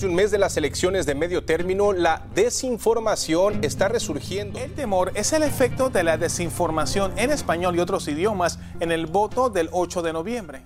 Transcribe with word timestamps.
De 0.00 0.06
un 0.06 0.14
mes 0.14 0.30
de 0.30 0.38
las 0.38 0.56
elecciones 0.56 1.04
de 1.04 1.14
medio 1.14 1.44
término, 1.44 1.92
la 1.92 2.24
desinformación 2.34 3.62
está 3.62 3.88
resurgiendo. 3.88 4.58
El 4.58 4.72
temor 4.72 5.12
es 5.14 5.32
el 5.32 5.42
efecto 5.42 5.90
de 5.90 6.02
la 6.02 6.16
desinformación 6.16 7.12
en 7.18 7.30
español 7.30 7.76
y 7.76 7.80
otros 7.80 8.08
idiomas 8.08 8.58
en 8.80 8.92
el 8.92 9.06
voto 9.06 9.50
del 9.50 9.68
8 9.72 10.02
de 10.02 10.12
noviembre. 10.12 10.62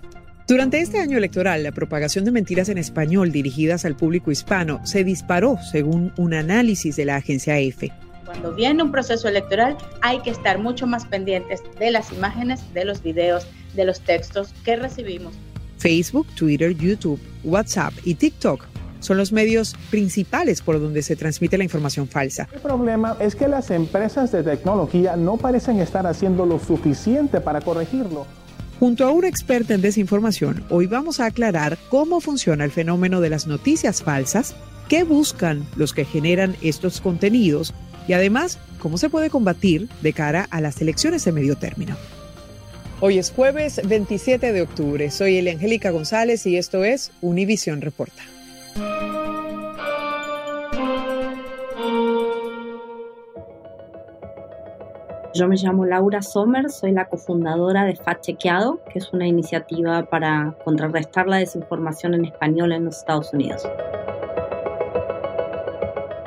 Durante 0.47 0.79
este 0.79 0.99
año 0.99 1.17
electoral, 1.17 1.63
la 1.63 1.71
propagación 1.71 2.23
de 2.23 2.31
mentiras 2.31 2.69
en 2.69 2.77
español 2.77 3.31
dirigidas 3.31 3.83
al 3.83 3.95
público 3.95 4.31
hispano 4.31 4.79
se 4.85 5.03
disparó, 5.03 5.57
según 5.71 6.13
un 6.17 6.33
análisis 6.33 6.95
de 6.95 7.05
la 7.05 7.17
agencia 7.17 7.57
EFE. 7.57 7.91
Cuando 8.25 8.53
viene 8.53 8.83
un 8.83 8.91
proceso 8.91 9.27
electoral, 9.27 9.77
hay 10.01 10.19
que 10.19 10.29
estar 10.29 10.59
mucho 10.59 10.87
más 10.87 11.05
pendientes 11.05 11.61
de 11.79 11.91
las 11.91 12.11
imágenes, 12.11 12.61
de 12.73 12.85
los 12.85 13.01
videos, 13.01 13.47
de 13.73 13.85
los 13.85 13.99
textos 14.01 14.53
que 14.63 14.75
recibimos. 14.75 15.33
Facebook, 15.77 16.27
Twitter, 16.35 16.75
YouTube, 16.75 17.19
WhatsApp 17.43 17.93
y 18.03 18.15
TikTok 18.15 18.74
son 18.99 19.17
los 19.17 19.31
medios 19.31 19.75
principales 19.89 20.61
por 20.61 20.79
donde 20.79 21.01
se 21.01 21.15
transmite 21.15 21.57
la 21.57 21.63
información 21.63 22.07
falsa. 22.07 22.47
El 22.53 22.61
problema 22.61 23.17
es 23.19 23.35
que 23.35 23.47
las 23.47 23.71
empresas 23.71 24.31
de 24.31 24.43
tecnología 24.43 25.15
no 25.15 25.37
parecen 25.37 25.79
estar 25.79 26.07
haciendo 26.07 26.45
lo 26.45 26.59
suficiente 26.59 27.41
para 27.41 27.61
corregirlo. 27.61 28.25
Junto 28.79 29.05
a 29.05 29.11
una 29.11 29.29
experta 29.29 29.73
en 29.73 29.81
desinformación, 29.81 30.65
hoy 30.69 30.85
vamos 30.85 31.19
a 31.19 31.27
aclarar 31.27 31.77
cómo 31.89 32.19
funciona 32.19 32.65
el 32.65 32.71
fenómeno 32.71 33.21
de 33.21 33.29
las 33.29 33.47
noticias 33.47 34.03
falsas, 34.03 34.53
qué 34.89 35.03
buscan 35.03 35.65
los 35.77 35.93
que 35.93 36.03
generan 36.03 36.55
estos 36.61 36.99
contenidos 36.99 37.73
y 38.07 38.13
además 38.13 38.59
cómo 38.79 38.97
se 38.97 39.09
puede 39.09 39.29
combatir 39.29 39.87
de 40.01 40.13
cara 40.13 40.47
a 40.51 40.59
las 40.59 40.81
elecciones 40.81 41.23
de 41.23 41.31
medio 41.31 41.55
término. 41.55 41.95
Hoy 42.99 43.17
es 43.17 43.31
jueves 43.31 43.81
27 43.85 44.53
de 44.53 44.61
octubre. 44.61 45.09
Soy 45.09 45.37
Eliangélica 45.37 45.91
González 45.91 46.45
y 46.45 46.57
esto 46.57 46.83
es 46.83 47.11
Univisión 47.21 47.81
Reporta. 47.81 48.23
Yo 55.35 55.49
me 55.49 55.57
llamo 55.57 55.85
Laura 55.85 56.21
Sommer, 56.21 56.69
soy 56.71 56.93
la 56.93 57.09
cofundadora 57.09 57.83
de 57.83 57.97
Fact 57.97 58.21
Chequeado, 58.21 58.81
que 58.89 58.99
es 58.99 59.11
una 59.11 59.27
iniciativa 59.27 60.09
para 60.09 60.55
contrarrestar 60.63 61.27
la 61.27 61.35
desinformación 61.35 62.13
en 62.13 62.23
español 62.23 62.71
en 62.71 62.85
los 62.85 62.99
Estados 62.99 63.33
Unidos. 63.33 63.67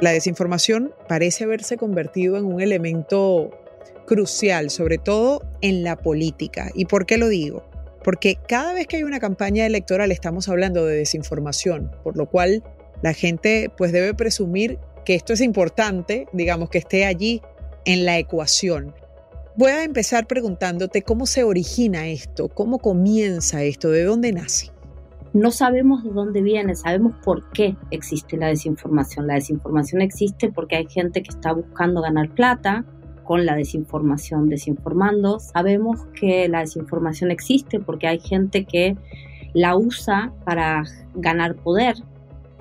La 0.03 0.11
desinformación 0.11 0.93
parece 1.09 1.45
haberse 1.45 1.79
convertido 1.79 2.37
en 2.37 2.45
un 2.45 2.61
elemento 2.61 3.49
crucial, 4.05 4.69
sobre 4.69 4.99
todo 4.99 5.41
en 5.63 5.85
la 5.85 5.97
política. 5.97 6.69
¿Y 6.75 6.85
por 6.85 7.07
qué 7.07 7.17
lo 7.17 7.29
digo? 7.29 7.65
Porque 8.05 8.37
cada 8.47 8.75
vez 8.75 8.87
que 8.87 8.97
hay 8.97 9.05
una 9.05 9.21
campaña 9.21 9.65
electoral 9.65 10.13
estamos 10.13 10.51
hablando 10.51 10.85
de 10.85 10.97
desinformación, 10.97 11.91
por 12.05 12.19
lo 12.19 12.27
cual 12.27 12.63
la 13.01 13.15
gente 13.15 13.71
pues 13.75 13.91
debe 13.91 14.13
presumir 14.13 14.79
que 15.07 15.15
esto 15.15 15.33
es 15.33 15.41
importante, 15.41 16.27
digamos 16.35 16.69
que 16.69 16.77
esté 16.77 17.07
allí 17.07 17.41
en 17.89 18.05
la 18.05 18.19
ecuación. 18.19 18.95
Voy 19.57 19.71
a 19.71 19.83
empezar 19.83 20.27
preguntándote 20.27 21.01
cómo 21.01 21.25
se 21.25 21.43
origina 21.43 22.07
esto, 22.07 22.49
cómo 22.49 22.79
comienza 22.79 23.63
esto, 23.63 23.89
de 23.91 24.05
dónde 24.05 24.31
nace. 24.31 24.71
No 25.33 25.51
sabemos 25.51 26.05
de 26.05 26.11
dónde 26.11 26.43
viene, 26.43 26.77
sabemos 26.77 27.15
por 27.25 27.51
qué 27.53 27.77
existe 27.91 28.37
la 28.37 28.49
desinformación. 28.49 29.27
La 29.27 29.35
desinformación 29.35 30.03
existe 30.03 30.53
porque 30.53 30.77
hay 30.77 30.87
gente 30.87 31.23
que 31.23 31.31
está 31.31 31.53
buscando 31.53 32.03
ganar 32.03 32.29
plata 32.29 32.85
con 33.25 33.47
la 33.47 33.57
desinformación, 33.57 34.51
desinformando. 34.51 35.41
Sabemos 35.41 36.05
que 36.21 36.47
la 36.47 36.61
desinformación 36.61 37.31
existe 37.31 37.81
porque 37.81 38.07
hay 38.07 38.21
gente 38.21 38.67
que 38.67 38.99
la 39.55 39.77
usa 39.77 40.31
para 40.45 40.85
ganar 41.15 41.57
poder, 41.57 41.97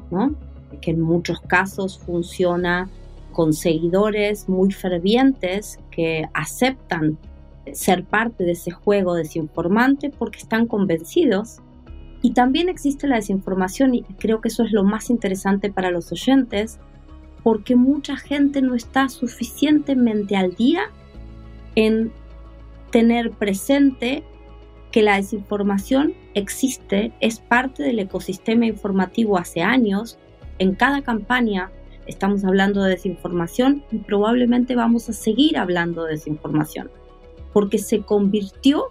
¿no? 0.10 0.34
que 0.80 0.92
en 0.92 1.02
muchos 1.02 1.42
casos 1.42 2.00
funciona 2.00 2.90
con 3.38 3.54
seguidores 3.54 4.50
muy 4.50 4.72
fervientes 4.72 5.78
que 5.92 6.28
aceptan 6.34 7.20
ser 7.72 8.04
parte 8.04 8.44
de 8.44 8.54
ese 8.54 8.72
juego 8.72 9.14
desinformante 9.14 10.10
porque 10.10 10.40
están 10.40 10.66
convencidos. 10.66 11.60
Y 12.24 12.34
también 12.34 12.68
existe 12.68 13.06
la 13.06 13.18
desinformación 13.18 13.94
y 13.94 14.02
creo 14.18 14.42
que 14.42 14.48
eso 14.48 14.64
es 14.64 14.72
lo 14.72 14.84
más 14.84 15.12
interesante 15.12 15.72
para 15.72 15.92
los 15.92 16.12
oyentes 16.12 16.80
porque 17.44 17.76
mucha 17.76 18.18
gente 18.18 18.64
no 18.64 18.74
está 18.74 19.08
suficientemente 19.08 20.36
al 20.36 20.56
día 20.56 20.90
en 21.76 22.12
tener 22.90 23.30
presente 23.30 24.24
que 24.92 25.04
la 25.04 25.18
desinformación 25.18 26.16
existe, 26.34 27.12
es 27.20 27.38
parte 27.38 27.84
del 27.84 28.00
ecosistema 28.00 28.66
informativo 28.66 29.38
hace 29.38 29.62
años. 29.62 30.18
En 30.58 30.74
cada 30.74 31.04
campaña 31.04 31.70
estamos 32.08 32.44
hablando 32.44 32.84
de 32.84 32.92
desinformación 32.92 33.84
y 33.92 33.98
probablemente 33.98 34.76
vamos 34.76 35.10
a 35.10 35.14
seguir 35.14 35.58
hablando 35.58 36.04
de 36.04 36.14
desinformación, 36.14 36.90
porque 37.54 37.78
se 37.78 38.02
convirtió, 38.02 38.86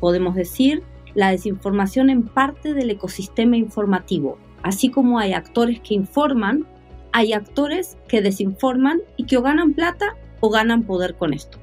podemos 0.00 0.34
decir, 0.34 0.82
la 1.14 1.30
desinformación 1.30 2.10
en 2.10 2.22
parte 2.22 2.74
del 2.74 2.90
ecosistema 2.90 3.56
informativo. 3.56 4.38
Así 4.62 4.90
como 4.90 5.18
hay 5.18 5.32
actores 5.32 5.80
que 5.80 5.94
informan, 5.94 6.66
hay 7.12 7.32
actores 7.32 7.98
que 8.08 8.22
desinforman 8.22 9.00
y 9.16 9.26
que 9.26 9.40
ganan 9.40 9.74
plata 9.74 10.16
o 10.40 10.50
ganan 10.50 10.84
poder 10.84 11.14
con 11.16 11.34
esto. 11.34 11.58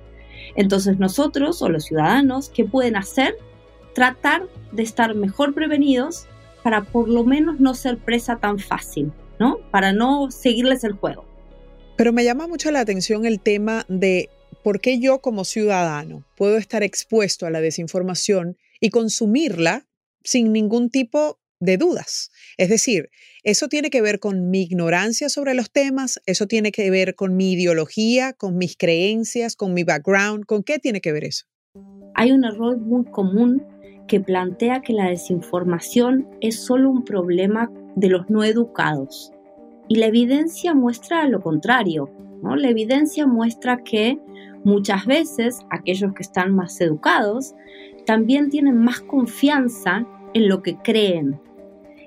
Entonces 0.56 1.00
nosotros 1.00 1.62
o 1.62 1.69
los 1.69 1.86
ciudadanos, 1.86 2.50
¿qué 2.50 2.65
pueden 2.65 2.95
hacer? 2.95 3.36
Tratar 3.95 4.44
de 4.72 4.83
estar 4.83 5.15
mejor 5.15 5.54
prevenidos 5.54 6.27
para 6.63 6.83
por 6.83 7.10
lo 7.10 7.24
menos 7.24 7.60
no 7.60 7.74
ser 7.74 7.98
presa 7.98 8.38
tan 8.38 8.60
fácil 8.60 9.12
¿no? 9.39 9.57
Para 9.71 9.94
no 9.94 10.30
seguirles 10.31 10.83
el 10.83 10.94
juego. 10.94 11.25
Pero 11.97 12.13
me 12.13 12.24
llama 12.24 12.47
mucho 12.47 12.71
la 12.71 12.80
atención 12.80 13.25
el 13.25 13.39
tema 13.39 13.86
de 13.89 14.30
por 14.63 14.80
qué 14.81 15.00
yo 15.00 15.19
como 15.19 15.45
ciudadano 15.45 16.24
puedo 16.36 16.57
estar 16.57 16.83
expuesto 16.83 17.45
a 17.45 17.50
la 17.50 17.62
desinformación 17.62 18.57
y 18.80 18.89
consumirla 18.89 19.88
sin 20.24 20.53
ningún 20.53 20.89
tipo 20.89 21.39
de 21.59 21.77
dudas. 21.77 22.31
Es 22.57 22.69
decir, 22.69 23.09
eso 23.44 23.68
tiene 23.68 23.89
que 23.89 24.01
ver 24.01 24.19
con 24.19 24.50
mi 24.50 24.62
ignorancia 24.62 25.30
sobre 25.30 25.53
los 25.53 25.71
temas, 25.71 26.21
eso 26.25 26.47
tiene 26.47 26.71
que 26.71 26.89
ver 26.89 27.15
con 27.15 27.36
mi 27.36 27.53
ideología, 27.53 28.33
con 28.33 28.57
mis 28.57 28.77
creencias, 28.77 29.56
con 29.56 29.74
mi 29.74 29.83
background, 29.83 30.45
¿con 30.45 30.63
qué 30.63 30.80
tiene 30.80 31.01
que 31.01 31.12
ver 31.12 31.25
eso? 31.25 31.45
Hay 32.15 32.31
un 32.31 32.44
error 32.44 32.77
muy 32.77 33.06
común 33.06 33.65
que 34.07 34.19
plantea 34.19 34.81
que 34.81 34.94
la 34.94 35.09
desinformación 35.09 36.27
es 36.41 36.59
solo 36.59 36.89
un 36.89 37.06
problema 37.06 37.71
de 37.95 38.09
los 38.09 38.30
no 38.30 38.44
educados. 38.44 39.31
Y 39.88 39.95
la 39.95 40.07
evidencia 40.07 40.74
muestra 40.74 41.27
lo 41.27 41.41
contrario. 41.41 42.09
La 42.44 42.69
evidencia 42.69 43.27
muestra 43.27 43.83
que 43.83 44.19
muchas 44.63 45.06
veces 45.06 45.59
aquellos 45.69 46.13
que 46.13 46.24
están 46.24 46.56
más 46.56 46.80
educados 46.80 47.56
también 48.06 48.50
tienen 48.50 48.77
más 48.77 49.01
confianza 49.01 50.06
en 50.33 50.47
lo 50.47 50.62
que 50.62 50.77
creen. 50.77 51.39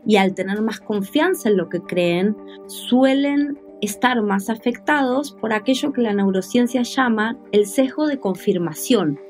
Y 0.07 0.17
al 0.17 0.35
tener 0.35 0.63
más 0.63 0.81
confianza 0.81 1.49
en 1.49 1.57
lo 1.57 1.69
que 1.69 1.81
creen, 1.81 2.37
suelen 2.67 3.59
estar 3.81 4.23
más 4.23 4.49
afectados 4.49 5.33
por 5.33 5.53
aquello 5.53 5.93
que 5.93 6.03
la 6.03 6.15
neurociencia 6.15 6.83
llama 6.83 7.37
el 7.51 7.67
sesgo 7.67 8.07
de 8.07 8.19
confirmación. 8.19 9.21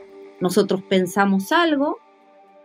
Nosotros 0.40 0.82
pensamos 0.82 1.52
algo, 1.52 1.98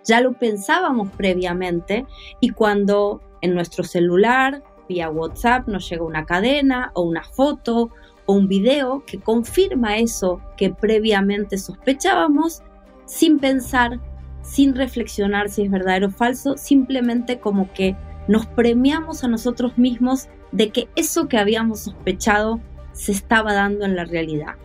ya 0.04 0.22
lo 0.22 0.34
pensábamos 0.34 1.10
previamente 1.12 2.06
y 2.40 2.50
cuando 2.50 3.22
en 3.42 3.54
nuestro 3.54 3.84
celular, 3.84 4.64
vía 4.88 5.10
WhatsApp, 5.10 5.68
nos 5.68 5.90
llega 5.90 6.04
una 6.04 6.26
cadena 6.26 6.92
o 6.94 7.04
una 7.04 7.24
foto 7.24 7.92
o 8.26 8.34
un 8.34 8.48
video 8.48 9.04
que 9.06 9.20
confirma 9.20 9.98
eso 9.98 10.42
que 10.58 10.70
previamente 10.70 11.58
sospechábamos, 11.58 12.62
sin 13.06 13.40
pensar, 13.40 14.00
sin 14.42 14.76
reflexionar 14.76 15.50
si 15.50 15.64
es 15.64 15.72
verdadero 15.72 16.08
o 16.08 16.12
falso, 16.12 16.58
simplemente 16.58 17.40
como 17.40 17.72
que 17.74 17.96
nos 18.28 18.46
premiamos 18.46 19.24
a 19.24 19.28
nosotros 19.28 19.78
mismos 19.78 20.28
de 20.52 20.70
que 20.70 20.90
eso 20.96 21.28
que 21.28 21.38
habíamos 21.38 21.82
sospechado 21.82 22.60
se 22.94 23.12
estaba 23.12 23.54
dando 23.54 23.86
en 23.86 23.96
la 23.96 24.06
realidad. 24.06 24.56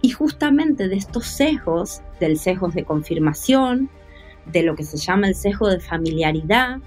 Y 0.00 0.10
justamente 0.10 0.88
de 0.88 0.96
estos 0.96 1.26
sesgos, 1.26 2.02
del 2.20 2.38
sesgo 2.38 2.68
de 2.68 2.84
confirmación, 2.84 3.90
de 4.46 4.62
lo 4.62 4.76
que 4.76 4.84
se 4.84 4.96
llama 4.96 5.26
el 5.26 5.34
sesgo 5.34 5.68
de 5.68 5.80
familiaridad, 5.80 6.78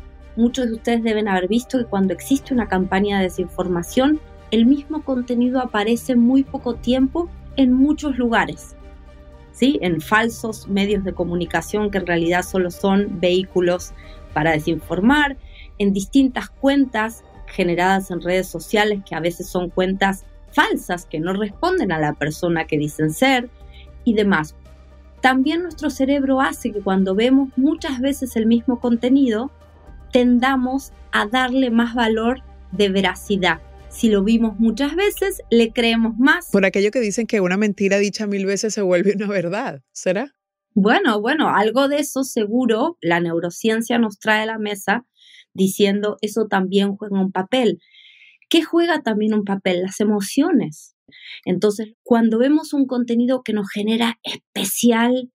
muchos 0.42 0.68
de 0.68 0.74
ustedes 0.74 1.04
deben 1.04 1.28
haber 1.28 1.48
visto 1.48 1.78
que 1.78 1.86
cuando 1.86 2.14
existe 2.14 2.54
una 2.54 2.68
campaña 2.68 3.18
de 3.18 3.26
desinformación, 3.26 4.20
el 4.50 4.66
mismo 4.66 5.04
contenido 5.04 5.62
aparece 5.62 6.16
muy 6.16 6.44
poco 6.44 6.74
tiempo 6.76 7.30
en 7.58 7.72
muchos 7.72 8.18
lugares. 8.18 8.76
¿Sí? 9.54 9.78
En 9.82 10.02
falsos 10.02 10.68
medios 10.68 11.04
de 11.04 11.14
comunicación 11.14 11.92
que 11.92 12.00
en 12.00 12.08
realidad 12.08 12.42
solo 12.44 12.72
son 12.72 13.20
vehículos 13.20 13.94
para 14.34 14.52
desinformar, 14.52 15.38
en 15.78 15.94
distintas 15.94 16.50
cuentas 16.50 17.24
generadas 17.46 18.10
en 18.10 18.22
redes 18.22 18.48
sociales 18.48 19.02
que 19.08 19.14
a 19.14 19.20
veces 19.20 19.48
son 19.48 19.70
cuentas 19.70 20.26
falsas 20.52 21.06
que 21.06 21.20
no 21.20 21.34
responden 21.34 21.92
a 21.92 22.00
la 22.00 22.14
persona 22.14 22.66
que 22.66 22.78
dicen 22.78 23.12
ser 23.12 23.50
y 24.06 24.14
demás. 24.16 24.56
También 25.22 25.62
nuestro 25.62 25.92
cerebro 25.92 26.42
hace 26.42 26.72
que 26.72 26.82
cuando 26.82 27.14
vemos 27.14 27.50
muchas 27.58 28.00
veces 28.00 28.36
el 28.36 28.48
mismo 28.48 28.80
contenido, 28.80 29.52
tendamos 30.12 30.92
a 31.12 31.26
darle 31.28 31.72
más 31.72 31.96
valor 31.96 32.42
de 32.72 32.90
veracidad. 32.90 33.62
Si 33.90 34.10
lo 34.10 34.24
vimos 34.24 34.58
muchas 34.60 34.96
veces, 34.96 35.42
le 35.50 35.74
creemos 35.74 36.18
más. 36.18 36.50
Por 36.52 36.66
aquello 36.66 36.92
que 36.92 37.02
dicen 37.02 37.28
que 37.28 37.42
una 37.42 37.58
mentira 37.58 37.98
dicha 37.98 38.26
mil 38.26 38.46
veces 38.46 38.74
se 38.74 38.82
vuelve 38.82 39.14
una 39.16 39.28
verdad, 39.28 39.82
¿será? 39.92 40.34
Bueno, 40.74 41.20
bueno, 41.20 41.50
algo 41.50 41.90
de 41.90 42.00
eso 42.00 42.24
seguro 42.24 42.98
la 43.02 43.20
neurociencia 43.20 43.98
nos 43.98 44.20
trae 44.20 44.44
a 44.44 44.46
la 44.46 44.58
mesa 44.58 45.06
diciendo 45.54 46.18
eso 46.22 46.48
también 46.48 46.96
juega 46.96 47.20
un 47.20 47.34
papel. 47.34 47.80
¿Qué 48.48 48.64
juega 48.64 49.02
también 49.02 49.34
un 49.34 49.44
papel? 49.44 49.82
Las 49.82 50.00
emociones. 50.00 50.96
Entonces, 51.44 51.94
cuando 52.04 52.38
vemos 52.38 52.74
un 52.74 52.86
contenido 52.86 53.44
que 53.44 53.52
nos 53.54 53.70
genera 53.70 54.20
especial 54.24 55.30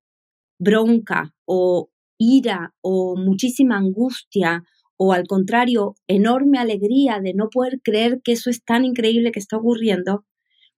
bronca 0.59 1.35
o 1.45 1.91
ira 2.19 2.75
o 2.81 3.17
muchísima 3.17 3.77
angustia 3.77 4.63
o 4.97 5.13
al 5.13 5.27
contrario, 5.27 5.95
enorme 6.07 6.59
alegría 6.59 7.21
de 7.23 7.35
no 7.35 7.49
poder 7.51 7.81
creer 7.83 8.21
que 8.25 8.33
eso 8.33 8.49
es 8.51 8.65
tan 8.65 8.85
increíble 8.85 9.31
que 9.31 9.39
está 9.39 9.57
ocurriendo, 9.57 10.25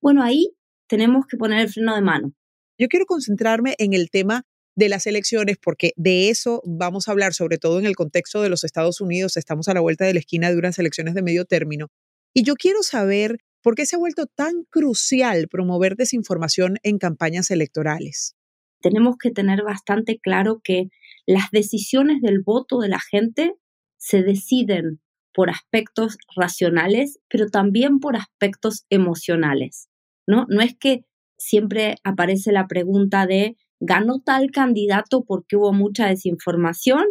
bueno, 0.00 0.22
ahí 0.22 0.54
tenemos 0.88 1.26
que 1.26 1.36
poner 1.36 1.60
el 1.60 1.68
freno 1.68 1.94
de 1.94 2.02
mano. 2.02 2.32
Yo 2.78 2.88
quiero 2.88 3.06
concentrarme 3.06 3.74
en 3.78 3.92
el 3.92 4.10
tema 4.10 4.44
de 4.74 4.88
las 4.88 5.06
elecciones, 5.06 5.56
porque 5.60 5.92
de 5.96 6.30
eso 6.30 6.62
vamos 6.64 7.08
a 7.08 7.12
hablar, 7.12 7.34
sobre 7.34 7.58
todo 7.58 7.80
en 7.80 7.86
el 7.86 7.96
contexto 7.96 8.42
de 8.42 8.48
los 8.48 8.62
Estados 8.62 9.00
Unidos. 9.00 9.36
Estamos 9.36 9.68
a 9.68 9.74
la 9.74 9.80
vuelta 9.80 10.04
de 10.04 10.14
la 10.14 10.20
esquina 10.20 10.50
de 10.50 10.56
unas 10.56 10.78
elecciones 10.78 11.14
de 11.14 11.22
medio 11.22 11.44
término. 11.44 11.88
Y 12.32 12.44
yo 12.44 12.54
quiero 12.54 12.82
saber 12.82 13.38
por 13.62 13.74
qué 13.74 13.86
se 13.86 13.96
ha 13.96 13.98
vuelto 13.98 14.26
tan 14.26 14.64
crucial 14.70 15.48
promover 15.48 15.96
desinformación 15.96 16.76
en 16.84 16.98
campañas 16.98 17.50
electorales. 17.50 18.36
Tenemos 18.80 19.16
que 19.20 19.32
tener 19.32 19.64
bastante 19.64 20.20
claro 20.20 20.60
que 20.62 20.90
las 21.28 21.50
decisiones 21.50 22.22
del 22.22 22.40
voto 22.40 22.78
de 22.78 22.88
la 22.88 23.00
gente 23.00 23.54
se 23.98 24.22
deciden 24.22 25.02
por 25.34 25.50
aspectos 25.50 26.16
racionales, 26.34 27.20
pero 27.28 27.48
también 27.48 28.00
por 28.00 28.16
aspectos 28.16 28.86
emocionales. 28.88 29.90
¿no? 30.26 30.46
no 30.48 30.62
es 30.62 30.74
que 30.74 31.04
siempre 31.36 31.96
aparece 32.02 32.50
la 32.50 32.66
pregunta 32.66 33.26
de 33.26 33.56
ganó 33.78 34.20
tal 34.20 34.50
candidato 34.50 35.22
porque 35.24 35.56
hubo 35.56 35.72
mucha 35.74 36.06
desinformación 36.06 37.04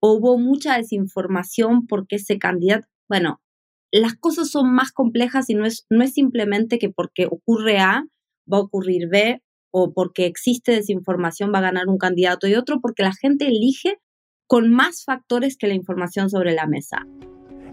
o 0.00 0.12
hubo 0.12 0.38
mucha 0.38 0.76
desinformación 0.76 1.88
porque 1.88 2.16
ese 2.16 2.38
candidato, 2.38 2.86
bueno, 3.08 3.42
las 3.90 4.14
cosas 4.14 4.48
son 4.48 4.72
más 4.72 4.92
complejas 4.92 5.50
y 5.50 5.54
no 5.54 5.66
es, 5.66 5.86
no 5.90 6.04
es 6.04 6.14
simplemente 6.14 6.78
que 6.78 6.90
porque 6.90 7.26
ocurre 7.26 7.78
A 7.78 8.04
va 8.50 8.58
a 8.58 8.60
ocurrir 8.60 9.08
B 9.10 9.42
o 9.78 9.92
porque 9.92 10.24
existe 10.24 10.72
desinformación 10.72 11.52
va 11.52 11.58
a 11.58 11.68
ganar 11.68 11.88
un 11.88 11.98
candidato 11.98 12.48
y 12.48 12.54
otro, 12.54 12.80
porque 12.80 13.02
la 13.02 13.12
gente 13.12 13.46
elige 13.46 13.98
con 14.46 14.70
más 14.70 15.04
factores 15.04 15.58
que 15.58 15.66
la 15.66 15.74
información 15.74 16.30
sobre 16.30 16.54
la 16.54 16.66
mesa. 16.66 17.04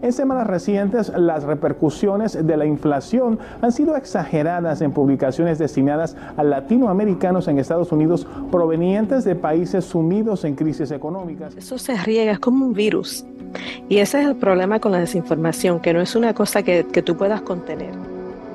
En 0.02 0.12
semanas 0.12 0.48
recientes, 0.48 1.14
las 1.16 1.46
repercusiones 1.46 2.46
de 2.46 2.58
la 2.58 2.66
inflación 2.66 3.40
han 3.62 3.72
sido 3.72 3.96
exageradas 3.96 4.82
en 4.82 4.92
publicaciones 4.92 5.60
destinadas 5.60 6.18
a 6.36 6.44
latinoamericanos 6.44 7.48
en 7.48 7.58
Estados 7.58 7.94
Unidos 7.94 8.28
provenientes 8.52 9.24
de 9.24 9.38
países 9.38 9.86
sumidos 9.86 10.44
en 10.44 10.56
crisis 10.56 10.92
económicas. 10.92 11.56
Eso 11.56 11.78
se 11.78 11.96
riega 11.96 12.38
como 12.38 12.66
un 12.66 12.74
virus. 12.74 13.26
Y 13.88 14.00
ese 14.00 14.20
es 14.20 14.28
el 14.28 14.36
problema 14.36 14.82
con 14.82 14.92
la 14.92 15.00
desinformación, 15.00 15.80
que 15.80 15.94
no 15.94 16.02
es 16.02 16.18
una 16.18 16.34
cosa 16.34 16.64
que, 16.64 16.86
que 16.86 17.02
tú 17.02 17.16
puedas 17.16 17.42
contener. 17.44 18.13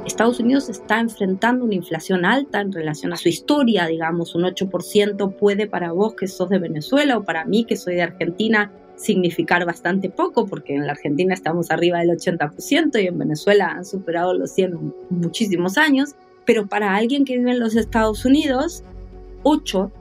Estados 0.09 0.41
Unidos 0.41 0.71
está 0.71 1.01
enfrentando 1.01 1.67
una 1.67 1.75
inflación 1.75 2.25
alta 2.25 2.63
en 2.63 2.73
relación 2.73 3.13
a 3.13 3.17
su 3.17 3.29
historia, 3.29 3.87
digamos, 3.87 4.35
un 4.35 4.45
8% 4.45 5.37
puede 5.37 5.67
para 5.67 5.93
vos 5.93 6.15
que 6.15 6.27
sos 6.27 6.49
de 6.49 6.59
Venezuela 6.59 7.19
o 7.19 7.25
para 7.25 7.45
mí 7.45 7.65
que 7.65 7.77
soy 7.77 7.95
de 7.95 8.03
Argentina 8.03 8.73
significar 8.97 9.67
bastante 9.67 10.09
poco, 10.09 10.47
porque 10.47 10.75
en 10.75 10.87
la 10.87 10.93
Argentina 10.93 11.35
estamos 11.35 11.71
arriba 11.71 11.99
del 11.99 12.09
80% 12.09 13.01
y 13.03 13.07
en 13.07 13.19
Venezuela 13.19 13.69
han 13.69 13.85
superado 13.85 14.33
los 14.33 14.51
100 14.53 14.95
muchísimos 15.11 15.77
años, 15.77 16.17
pero 16.47 16.67
para 16.67 16.97
alguien 16.97 17.27
que 17.27 17.37
vive 17.37 17.53
en 17.53 17.61
los 17.61 17.77
Estados 17.77 18.25
Unidos, 18.25 18.83
8 19.43 19.93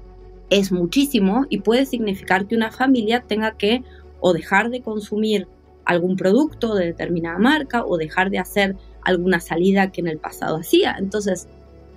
es 0.49 0.71
muchísimo 0.71 1.45
y 1.49 1.59
puede 1.59 1.85
significar 1.85 2.47
que 2.47 2.55
una 2.55 2.71
familia 2.71 3.25
tenga 3.27 3.57
que 3.57 3.83
o 4.21 4.33
dejar 4.33 4.69
de 4.69 4.81
consumir 4.81 5.47
algún 5.83 6.15
producto 6.15 6.75
de 6.75 6.85
determinada 6.85 7.37
marca 7.39 7.85
o 7.85 7.97
dejar 7.97 8.29
de 8.29 8.39
hacer 8.39 8.77
alguna 9.07 9.39
salida 9.39 9.91
que 9.91 10.01
en 10.01 10.07
el 10.07 10.19
pasado 10.19 10.57
hacía. 10.57 10.95
Entonces, 10.99 11.47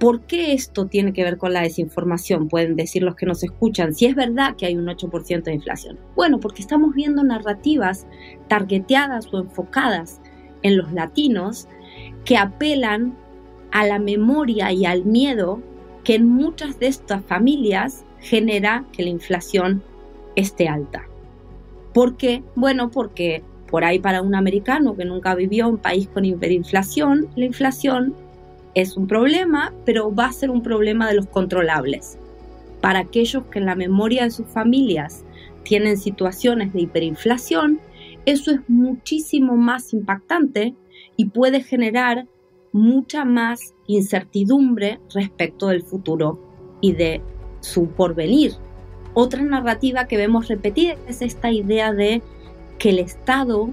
¿Por 0.01 0.23
qué 0.23 0.55
esto 0.55 0.87
tiene 0.87 1.13
que 1.13 1.25
ver 1.25 1.37
con 1.37 1.53
la 1.53 1.61
desinformación? 1.61 2.49
Pueden 2.49 2.75
decir 2.75 3.03
los 3.03 3.17
que 3.17 3.27
nos 3.27 3.43
escuchan, 3.43 3.93
si 3.93 4.07
es 4.07 4.15
verdad 4.15 4.57
que 4.57 4.65
hay 4.65 4.75
un 4.75 4.87
8% 4.87 5.43
de 5.43 5.53
inflación. 5.53 5.99
Bueno, 6.17 6.41
porque 6.41 6.63
estamos 6.63 6.95
viendo 6.95 7.23
narrativas 7.23 8.07
targeteadas 8.49 9.29
o 9.31 9.41
enfocadas 9.41 10.23
en 10.63 10.79
los 10.79 10.91
latinos 10.95 11.69
que 12.25 12.39
apelan 12.39 13.15
a 13.73 13.85
la 13.85 13.99
memoria 13.99 14.73
y 14.73 14.87
al 14.87 15.05
miedo 15.05 15.61
que 16.03 16.15
en 16.15 16.27
muchas 16.27 16.79
de 16.79 16.87
estas 16.87 17.23
familias 17.23 18.07
genera 18.21 18.87
que 18.93 19.03
la 19.03 19.11
inflación 19.11 19.83
esté 20.35 20.67
alta. 20.67 21.07
¿Por 21.93 22.17
qué? 22.17 22.43
Bueno, 22.55 22.91
porque 22.91 23.43
por 23.71 23.85
ahí 23.85 23.99
para 23.99 24.23
un 24.23 24.35
americano 24.35 24.97
que 24.97 25.05
nunca 25.05 25.35
vivió 25.35 25.69
un 25.69 25.79
país 25.79 26.09
con 26.09 26.25
hiperinflación, 26.25 27.29
la 27.37 27.45
inflación 27.45 28.15
es 28.75 28.97
un 28.97 29.07
problema, 29.07 29.73
pero 29.85 30.15
va 30.15 30.27
a 30.27 30.33
ser 30.33 30.51
un 30.51 30.63
problema 30.63 31.09
de 31.09 31.15
los 31.15 31.27
controlables. 31.27 32.19
Para 32.81 33.01
aquellos 33.01 33.45
que 33.47 33.59
en 33.59 33.67
la 33.67 33.75
memoria 33.75 34.25
de 34.25 34.31
sus 34.31 34.47
familias 34.47 35.25
tienen 35.65 35.97
situaciones 35.97 36.73
de 36.73 36.83
hiperinflación, 36.83 37.81
eso 38.27 38.51
es 38.51 38.61
muchísimo 38.69 39.57
más 39.57 39.93
impactante 39.93 40.75
y 41.17 41.27
puede 41.27 41.63
generar 41.63 42.27
mucha 42.73 43.25
más 43.25 43.75
incertidumbre 43.87 45.01
respecto 45.15 45.69
del 45.69 45.83
futuro 45.83 46.41
y 46.81 46.93
de 46.93 47.21
su 47.61 47.89
porvenir. 47.89 48.53
Otra 49.15 49.43
narrativa 49.43 50.07
que 50.07 50.17
vemos 50.17 50.49
repetida 50.49 50.95
es 51.09 51.21
esta 51.21 51.51
idea 51.51 51.93
de 51.93 52.23
que 52.81 52.89
el 52.89 52.99
Estado 52.99 53.69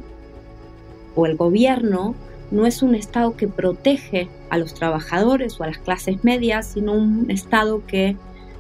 o 1.16 1.26
el 1.26 1.38
gobierno 1.38 2.14
no 2.52 2.68
es 2.68 2.84
un 2.84 2.94
Estado 2.94 3.36
que 3.36 3.48
protege 3.48 4.30
a 4.50 4.58
los 4.58 4.74
trabajadores 4.74 5.60
o 5.60 5.64
a 5.64 5.68
las 5.68 5.80
clases 5.80 6.24
medias, 6.24 6.68
sino 6.68 6.94
un 6.94 7.32
Estado 7.32 7.82
que 7.88 8.16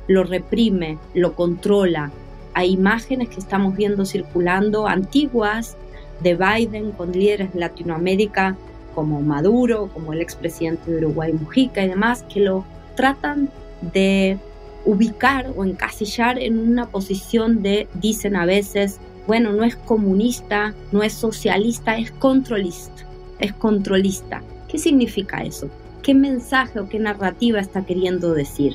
lo 0.07 0.23
reprime, 0.23 0.97
lo 1.13 1.35
controla. 1.35 2.11
Hay 2.53 2.71
imágenes 2.71 3.27
que 3.27 3.39
estamos 3.39 3.75
viendo 3.75 4.05
circulando 4.05 4.87
antiguas 4.87 5.75
de 6.21 6.35
Biden 6.35 6.91
con 6.93 7.11
líderes 7.11 7.53
de 7.53 7.59
Latinoamérica 7.59 8.55
como 8.95 9.21
Maduro, 9.21 9.89
como 9.93 10.13
el 10.13 10.21
expresidente 10.21 10.89
de 10.89 11.05
Uruguay 11.05 11.33
Mujica 11.33 11.83
y 11.83 11.89
demás, 11.89 12.23
que 12.33 12.39
lo 12.39 12.63
tratan 12.95 13.49
de 13.81 14.39
ubicar 14.85 15.53
o 15.55 15.65
encasillar 15.65 16.39
en 16.39 16.57
una 16.57 16.89
posición 16.89 17.61
de, 17.61 17.87
dicen 17.95 18.35
a 18.35 18.45
veces, 18.45 18.99
bueno, 19.27 19.51
no 19.51 19.63
es 19.63 19.75
comunista, 19.75 20.73
no 20.91 21.03
es 21.03 21.13
socialista, 21.13 21.97
es 21.97 22.11
controlista, 22.11 23.05
es 23.39 23.53
controlista. 23.53 24.41
¿Qué 24.69 24.77
significa 24.77 25.43
eso? 25.43 25.69
¿Qué 26.01 26.13
mensaje 26.13 26.79
o 26.79 26.87
qué 26.87 26.99
narrativa 26.99 27.59
está 27.59 27.85
queriendo 27.85 28.33
decir? 28.33 28.73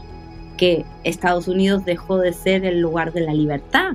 Que 0.59 0.85
Estados 1.05 1.49
Unidos 1.49 1.85
dejó 1.85 2.19
de 2.19 2.35
ser 2.35 2.65
el 2.67 2.81
lugar 2.81 3.13
de 3.13 3.23
la 3.23 3.33
libertad, 3.33 3.95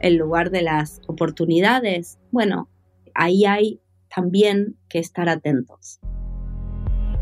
el 0.00 0.16
lugar 0.16 0.50
de 0.50 0.62
las 0.62 1.00
oportunidades. 1.06 2.18
Bueno, 2.32 2.68
ahí 3.14 3.44
hay 3.44 3.80
también 4.12 4.76
que 4.88 4.98
estar 4.98 5.28
atentos. 5.28 6.00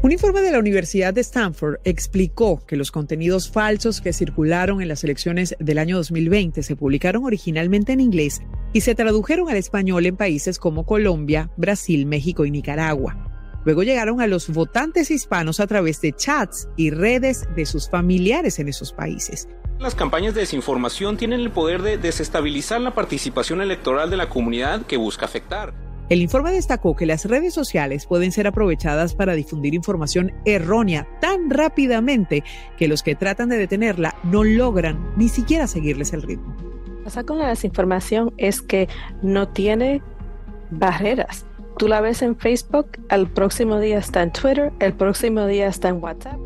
Un 0.02 0.12
informe 0.12 0.40
de 0.40 0.50
la 0.50 0.59
Universidad 0.59 1.12
de 1.12 1.21
Stanford 1.21 1.76
explicó 1.85 2.64
que 2.66 2.76
los 2.76 2.90
contenidos 2.90 3.50
falsos 3.50 4.00
que 4.00 4.14
circularon 4.14 4.80
en 4.80 4.88
las 4.88 5.04
elecciones 5.04 5.54
del 5.59 5.76
año 5.76 5.99
2020 5.99 6.62
se 6.62 6.75
publicaron 6.75 7.26
originalmente 7.26 7.92
en 7.92 8.00
inglés 8.00 8.40
y 8.73 8.80
se 8.80 8.95
tradujeron 8.95 9.50
al 9.50 9.59
español 9.59 10.07
en 10.07 10.16
países 10.16 10.59
como 10.59 10.87
Colombia, 10.87 11.50
Brasil, 11.59 12.07
México 12.07 12.47
y 12.47 12.50
Nicaragua. 12.50 13.14
Luego 13.66 13.83
llegaron 13.83 14.23
a 14.23 14.26
los 14.26 14.49
votantes 14.49 15.11
hispanos 15.11 15.61
a 15.61 15.66
través 15.66 16.00
de 16.00 16.14
chats 16.14 16.66
y 16.78 16.88
redes 16.88 17.47
de 17.54 17.66
sus 17.66 17.90
familiares 17.90 18.59
en 18.59 18.71
esos 18.71 18.95
países. 18.95 19.50
Las 19.78 19.95
campañas 19.95 20.33
de 20.35 20.40
desinformación 20.40 21.19
tienen 21.19 21.40
el 21.40 21.50
poder 21.50 21.83
de 21.83 21.99
desestabilizar 21.99 22.80
la 22.80 22.95
participación 22.95 23.61
electoral 23.61 24.09
de 24.09 24.16
la 24.16 24.30
comunidad 24.30 24.87
que 24.87 24.97
busca 24.97 25.26
afectar. 25.26 25.75
El 26.11 26.23
informe 26.23 26.50
destacó 26.50 26.97
que 26.97 27.07
las 27.07 27.25
redes 27.25 27.55
sociales 27.55 28.05
pueden 28.05 28.33
ser 28.33 28.49
aprovechadas 28.49 29.14
para 29.14 29.35
difundir 29.35 29.75
información 29.75 30.33
errónea 30.45 31.07
tan 31.21 31.49
rápidamente 31.50 32.43
que 32.76 32.88
los 32.88 33.05
que 33.05 33.14
tratan 33.14 33.49
de 33.49 33.57
detenerla 33.57 34.17
no 34.25 34.43
logran 34.43 35.12
ni 35.17 35.29
siquiera 35.29 35.69
seguirles 35.69 36.12
el 36.12 36.23
ritmo. 36.23 36.57
Lo 36.85 36.97
que 36.97 37.05
pasa 37.05 37.23
con 37.23 37.38
la 37.38 37.47
desinformación 37.47 38.35
es 38.38 38.61
que 38.61 38.88
no 39.23 39.50
tiene 39.50 40.02
barreras. 40.73 41.47
Tú 41.79 41.87
la 41.87 42.00
ves 42.00 42.23
en 42.23 42.37
Facebook, 42.37 42.88
el 43.09 43.29
próximo 43.29 43.79
día 43.79 43.99
está 43.99 44.25
en 44.25 44.33
Twitter, 44.33 44.73
el 44.81 44.95
próximo 44.95 45.47
día 45.47 45.69
está 45.69 45.90
en 45.90 46.02
WhatsApp. 46.02 46.40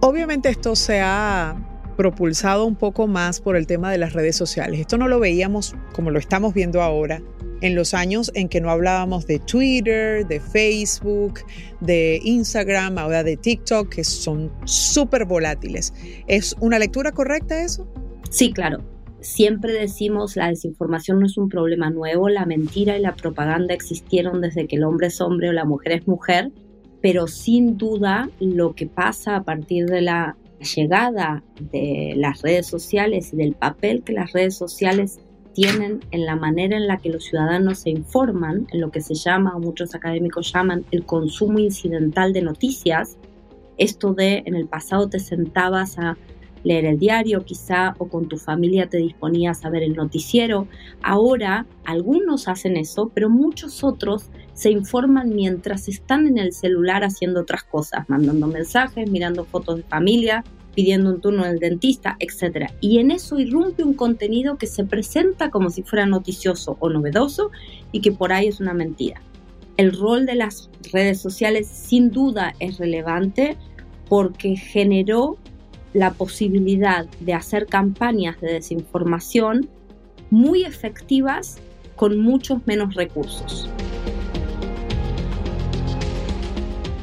Obviamente 0.00 0.48
esto 0.48 0.76
se 0.76 1.00
ha 1.00 1.56
propulsado 1.96 2.66
un 2.66 2.76
poco 2.76 3.06
más 3.06 3.40
por 3.40 3.56
el 3.56 3.66
tema 3.66 3.90
de 3.90 3.98
las 3.98 4.12
redes 4.12 4.36
sociales. 4.36 4.80
Esto 4.80 4.98
no 4.98 5.08
lo 5.08 5.18
veíamos 5.18 5.74
como 5.92 6.10
lo 6.10 6.18
estamos 6.18 6.54
viendo 6.54 6.82
ahora 6.82 7.22
en 7.60 7.74
los 7.74 7.94
años 7.94 8.30
en 8.34 8.48
que 8.48 8.60
no 8.60 8.70
hablábamos 8.70 9.26
de 9.26 9.38
Twitter, 9.38 10.26
de 10.26 10.40
Facebook, 10.40 11.40
de 11.80 12.20
Instagram, 12.22 12.98
ahora 12.98 13.22
de 13.22 13.36
TikTok, 13.36 13.88
que 13.88 14.04
son 14.04 14.52
súper 14.64 15.24
volátiles. 15.24 15.92
¿Es 16.26 16.54
una 16.60 16.78
lectura 16.78 17.12
correcta 17.12 17.62
eso? 17.62 17.86
Sí, 18.30 18.52
claro. 18.52 18.84
Siempre 19.20 19.72
decimos 19.72 20.36
la 20.36 20.48
desinformación 20.48 21.20
no 21.20 21.26
es 21.26 21.36
un 21.36 21.48
problema 21.48 21.90
nuevo, 21.90 22.28
la 22.28 22.44
mentira 22.44 22.96
y 22.96 23.00
la 23.00 23.16
propaganda 23.16 23.74
existieron 23.74 24.40
desde 24.40 24.68
que 24.68 24.76
el 24.76 24.84
hombre 24.84 25.08
es 25.08 25.20
hombre 25.20 25.48
o 25.48 25.52
la 25.52 25.64
mujer 25.64 25.92
es 25.92 26.06
mujer, 26.06 26.52
pero 27.00 27.26
sin 27.26 27.76
duda 27.76 28.30
lo 28.40 28.74
que 28.74 28.86
pasa 28.86 29.36
a 29.36 29.42
partir 29.42 29.86
de 29.86 30.02
la 30.02 30.36
llegada 30.60 31.42
de 31.60 32.14
las 32.16 32.42
redes 32.42 32.66
sociales 32.66 33.32
y 33.32 33.36
del 33.36 33.54
papel 33.54 34.02
que 34.02 34.12
las 34.12 34.32
redes 34.32 34.56
sociales 34.56 35.20
tienen 35.52 36.00
en 36.10 36.26
la 36.26 36.36
manera 36.36 36.76
en 36.76 36.86
la 36.86 36.98
que 36.98 37.08
los 37.08 37.24
ciudadanos 37.24 37.78
se 37.78 37.90
informan, 37.90 38.66
en 38.72 38.80
lo 38.80 38.90
que 38.90 39.00
se 39.00 39.14
llama, 39.14 39.56
o 39.56 39.60
muchos 39.60 39.94
académicos 39.94 40.52
llaman, 40.52 40.84
el 40.90 41.06
consumo 41.06 41.58
incidental 41.58 42.34
de 42.34 42.42
noticias. 42.42 43.16
Esto 43.78 44.12
de 44.12 44.42
en 44.44 44.54
el 44.54 44.66
pasado 44.66 45.08
te 45.08 45.18
sentabas 45.18 45.98
a 45.98 46.18
leer 46.66 46.84
el 46.84 46.98
diario 46.98 47.44
quizá 47.44 47.94
o 47.98 48.08
con 48.08 48.26
tu 48.26 48.38
familia 48.38 48.88
te 48.88 48.96
disponías 48.98 49.64
a 49.64 49.70
ver 49.70 49.84
el 49.84 49.94
noticiero. 49.94 50.66
Ahora 51.00 51.64
algunos 51.84 52.48
hacen 52.48 52.76
eso, 52.76 53.12
pero 53.14 53.30
muchos 53.30 53.84
otros 53.84 54.30
se 54.52 54.72
informan 54.72 55.28
mientras 55.28 55.86
están 55.86 56.26
en 56.26 56.38
el 56.38 56.52
celular 56.52 57.04
haciendo 57.04 57.42
otras 57.42 57.62
cosas, 57.62 58.08
mandando 58.08 58.48
mensajes, 58.48 59.08
mirando 59.08 59.44
fotos 59.44 59.76
de 59.76 59.82
familia, 59.84 60.42
pidiendo 60.74 61.10
un 61.10 61.20
turno 61.20 61.44
del 61.44 61.60
dentista, 61.60 62.16
etc. 62.18 62.72
Y 62.80 62.98
en 62.98 63.12
eso 63.12 63.38
irrumpe 63.38 63.84
un 63.84 63.94
contenido 63.94 64.58
que 64.58 64.66
se 64.66 64.84
presenta 64.84 65.50
como 65.50 65.70
si 65.70 65.84
fuera 65.84 66.04
noticioso 66.04 66.76
o 66.80 66.90
novedoso 66.90 67.52
y 67.92 68.00
que 68.00 68.10
por 68.10 68.32
ahí 68.32 68.48
es 68.48 68.58
una 68.58 68.74
mentira. 68.74 69.22
El 69.76 69.96
rol 69.96 70.26
de 70.26 70.34
las 70.34 70.68
redes 70.92 71.20
sociales 71.20 71.68
sin 71.68 72.10
duda 72.10 72.54
es 72.58 72.78
relevante 72.78 73.56
porque 74.08 74.56
generó 74.56 75.38
la 75.96 76.12
posibilidad 76.12 77.06
de 77.20 77.32
hacer 77.32 77.64
campañas 77.64 78.38
de 78.42 78.52
desinformación 78.52 79.70
muy 80.30 80.62
efectivas 80.64 81.56
con 81.96 82.18
muchos 82.18 82.66
menos 82.66 82.94
recursos. 82.94 83.70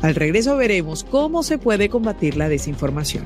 Al 0.04 0.14
regreso 0.14 0.58
veremos 0.58 1.04
cómo 1.06 1.42
se 1.42 1.58
puede 1.58 1.90
combatir 1.90 2.38
la 2.38 2.50
desinformación. 2.50 3.26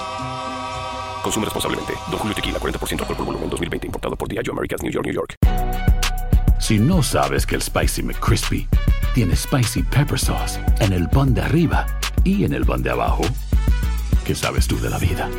Consume 1.23 1.45
responsablemente. 1.45 1.93
Don 2.09 2.19
Julio 2.19 2.35
Tequila, 2.35 2.59
40% 2.59 3.01
alcohol 3.01 3.17
por 3.17 3.25
volumen, 3.25 3.49
2020. 3.49 3.87
Importado 3.87 4.15
por 4.15 4.27
Diageo 4.27 4.53
Americas, 4.53 4.81
New 4.81 4.91
York, 4.91 5.05
New 5.05 5.15
York. 5.15 5.35
Si 6.59 6.77
no 6.77 7.01
sabes 7.01 7.45
que 7.45 7.55
el 7.55 7.61
Spicy 7.61 8.03
McCrispy 8.03 8.67
tiene 9.13 9.35
Spicy 9.35 9.83
Pepper 9.83 10.19
Sauce 10.19 10.59
en 10.79 10.93
el 10.93 11.09
pan 11.09 11.33
de 11.33 11.41
arriba 11.41 11.85
y 12.23 12.45
en 12.45 12.53
el 12.53 12.65
pan 12.65 12.83
de 12.83 12.91
abajo, 12.91 13.23
¿qué 14.25 14.35
sabes 14.35 14.67
tú 14.67 14.79
de 14.79 14.89
la 14.89 14.99
vida? 14.99 15.29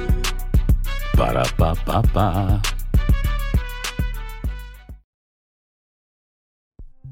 Para, 1.16 1.44
pa, 1.56 1.74
pa, 1.74 2.02
pa. 2.02 2.60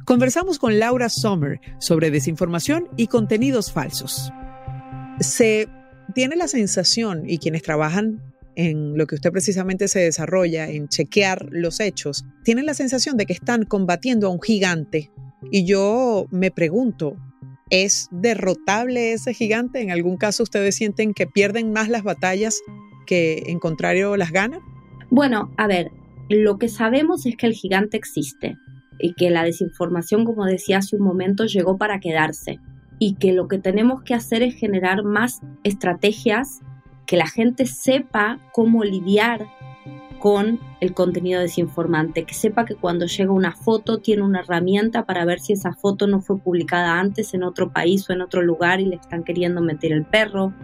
Conversamos 0.05 0.59
con 0.59 0.81
Laura 0.81 1.09
Sommer 1.09 1.61
sobre 1.79 2.11
desinformación 2.11 2.89
y 2.97 3.07
contenidos 3.07 3.71
falsos. 3.73 4.33
Se 5.21 5.69
tiene 6.15 6.35
la 6.35 6.49
sensación, 6.49 7.31
y 7.31 7.39
quienes 7.39 7.63
trabajan 7.63 8.21
en 8.69 8.99
lo 8.99 9.07
que 9.07 9.15
usted 9.15 9.33
precisamente 9.33 9.89
se 9.89 10.01
desarrolla, 10.01 10.69
en 10.69 10.89
chequear 10.89 11.47
los 11.51 11.81
hechos, 11.81 12.25
tienen 12.45 12.67
la 12.67 12.75
sensación 12.75 13.17
de 13.17 13.25
que 13.25 13.33
están 13.33 13.65
combatiendo 13.65 14.27
a 14.27 14.31
un 14.31 14.41
gigante. 14.41 15.11
Y 15.51 15.65
yo 15.65 16.27
me 16.31 16.51
pregunto, 16.51 17.17
¿es 17.71 18.09
derrotable 18.11 19.13
ese 19.13 19.33
gigante? 19.33 19.81
¿En 19.81 19.91
algún 19.91 20.19
caso 20.19 20.43
ustedes 20.43 20.75
sienten 20.75 21.15
que 21.15 21.27
pierden 21.27 21.73
más 21.73 21.89
las 21.89 22.03
batallas 22.03 22.61
que 23.07 23.45
en 23.47 23.59
contrario 23.59 24.17
las 24.19 24.31
ganan? 24.31 24.61
Bueno, 25.11 25.51
a 25.57 25.67
ver, 25.67 25.91
lo 26.29 26.59
que 26.59 26.69
sabemos 26.69 27.25
es 27.25 27.37
que 27.37 27.47
el 27.47 27.55
gigante 27.55 27.97
existe 27.97 28.59
y 28.99 29.15
que 29.15 29.31
la 29.31 29.43
desinformación, 29.43 30.27
como 30.27 30.45
decía 30.45 30.79
hace 30.79 30.97
un 30.97 31.03
momento, 31.03 31.47
llegó 31.47 31.79
para 31.79 31.99
quedarse 31.99 32.59
y 32.99 33.15
que 33.15 33.33
lo 33.33 33.49
que 33.49 33.59
tenemos 33.59 34.03
que 34.03 34.13
hacer 34.13 34.43
es 34.43 34.55
generar 34.55 35.03
más 35.03 35.41
estrategias 35.65 36.61
que 37.11 37.17
la 37.17 37.27
gente 37.27 37.67
sepa 37.67 38.39
cómo 38.53 38.85
lidiar 38.85 39.49
con 40.21 40.61
el 40.79 40.95
contenido 40.95 41.41
desinformante, 41.41 42.23
que 42.23 42.35
sepa 42.35 42.65
que 42.65 42.77
cuando 42.77 43.07
llega 43.07 43.33
una 43.33 43.51
foto 43.51 43.99
tiene 43.99 44.23
una 44.23 44.43
herramienta 44.43 45.07
para 45.07 45.25
ver 45.25 45.41
si 45.41 45.55
esa 45.55 45.73
foto 45.73 46.07
no 46.07 46.21
fue 46.21 46.39
publicada 46.39 47.01
antes 47.01 47.35
en 47.35 47.43
otro 47.43 47.73
país 47.73 48.09
o 48.09 48.13
en 48.13 48.21
otro 48.21 48.43
lugar 48.43 48.81
y 48.81 48.85
le 48.85 48.95
están 48.95 49.25
queriendo 49.25 49.61
meter 49.61 49.91
el 49.91 50.05
perro, 50.05 50.55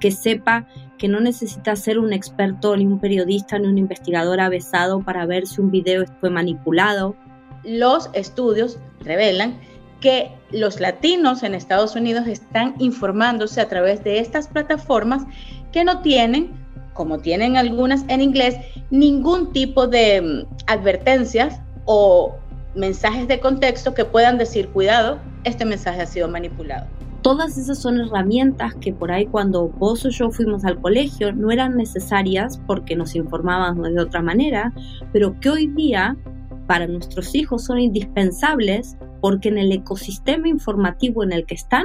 que 0.00 0.10
sepa 0.10 0.66
que 0.96 1.06
no 1.06 1.20
necesita 1.20 1.76
ser 1.76 1.98
un 1.98 2.14
experto, 2.14 2.74
ni 2.78 2.86
un 2.86 2.98
periodista, 2.98 3.58
ni 3.58 3.68
un 3.68 3.76
investigador 3.76 4.40
avesado 4.40 5.02
para 5.02 5.26
ver 5.26 5.46
si 5.46 5.60
un 5.60 5.70
video 5.70 6.06
fue 6.18 6.30
manipulado. 6.30 7.14
Los 7.62 8.08
estudios 8.14 8.78
revelan 9.00 9.60
que 10.00 10.30
los 10.50 10.80
latinos 10.80 11.42
en 11.42 11.54
Estados 11.54 11.94
Unidos 11.94 12.26
están 12.26 12.74
informándose 12.78 13.60
a 13.60 13.68
través 13.68 14.02
de 14.02 14.18
estas 14.18 14.48
plataformas 14.48 15.26
que 15.72 15.84
no 15.84 16.00
tienen 16.00 16.60
como 17.00 17.18
tienen 17.18 17.56
algunas 17.56 18.04
en 18.08 18.20
inglés, 18.20 18.56
ningún 18.90 19.52
tipo 19.52 19.86
de 19.86 20.20
mm, 20.20 20.54
advertencias 20.66 21.58
o 21.86 22.36
mensajes 22.74 23.26
de 23.26 23.40
contexto 23.40 23.94
que 23.94 24.04
puedan 24.04 24.36
decir, 24.36 24.68
cuidado, 24.68 25.18
este 25.44 25.64
mensaje 25.64 26.02
ha 26.02 26.06
sido 26.06 26.28
manipulado. 26.28 26.86
Todas 27.22 27.56
esas 27.56 27.78
son 27.78 28.00
herramientas 28.00 28.74
que 28.82 28.92
por 28.92 29.12
ahí 29.12 29.24
cuando 29.24 29.68
vos 29.68 30.04
o 30.04 30.10
yo 30.10 30.30
fuimos 30.30 30.64
al 30.66 30.78
colegio 30.80 31.32
no 31.32 31.50
eran 31.50 31.76
necesarias 31.76 32.60
porque 32.66 32.96
nos 32.96 33.14
informábamos 33.14 33.94
de 33.94 34.00
otra 34.00 34.20
manera, 34.20 34.72
pero 35.10 35.40
que 35.40 35.48
hoy 35.50 35.66
día 35.68 36.18
para 36.66 36.86
nuestros 36.86 37.34
hijos 37.34 37.64
son 37.64 37.78
indispensables 37.78 38.98
porque 39.22 39.48
en 39.48 39.56
el 39.56 39.72
ecosistema 39.72 40.48
informativo 40.48 41.22
en 41.24 41.32
el 41.32 41.46
que 41.46 41.54
están 41.54 41.84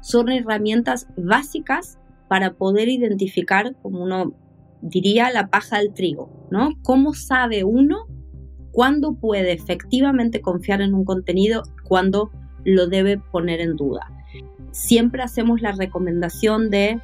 son 0.00 0.30
herramientas 0.30 1.06
básicas 1.16 1.98
para 2.28 2.54
poder 2.54 2.88
identificar, 2.88 3.74
como 3.82 4.02
uno 4.02 4.34
diría, 4.82 5.30
la 5.30 5.48
paja 5.48 5.78
del 5.78 5.92
trigo, 5.92 6.46
¿no? 6.50 6.70
¿Cómo 6.82 7.14
sabe 7.14 7.64
uno 7.64 8.06
cuándo 8.70 9.14
puede 9.14 9.52
efectivamente 9.52 10.40
confiar 10.40 10.82
en 10.82 10.94
un 10.94 11.04
contenido, 11.04 11.62
cuándo 11.84 12.30
lo 12.64 12.86
debe 12.86 13.18
poner 13.18 13.60
en 13.60 13.76
duda? 13.76 14.06
Siempre 14.70 15.22
hacemos 15.22 15.60
la 15.62 15.72
recomendación 15.72 16.70
de 16.70 17.00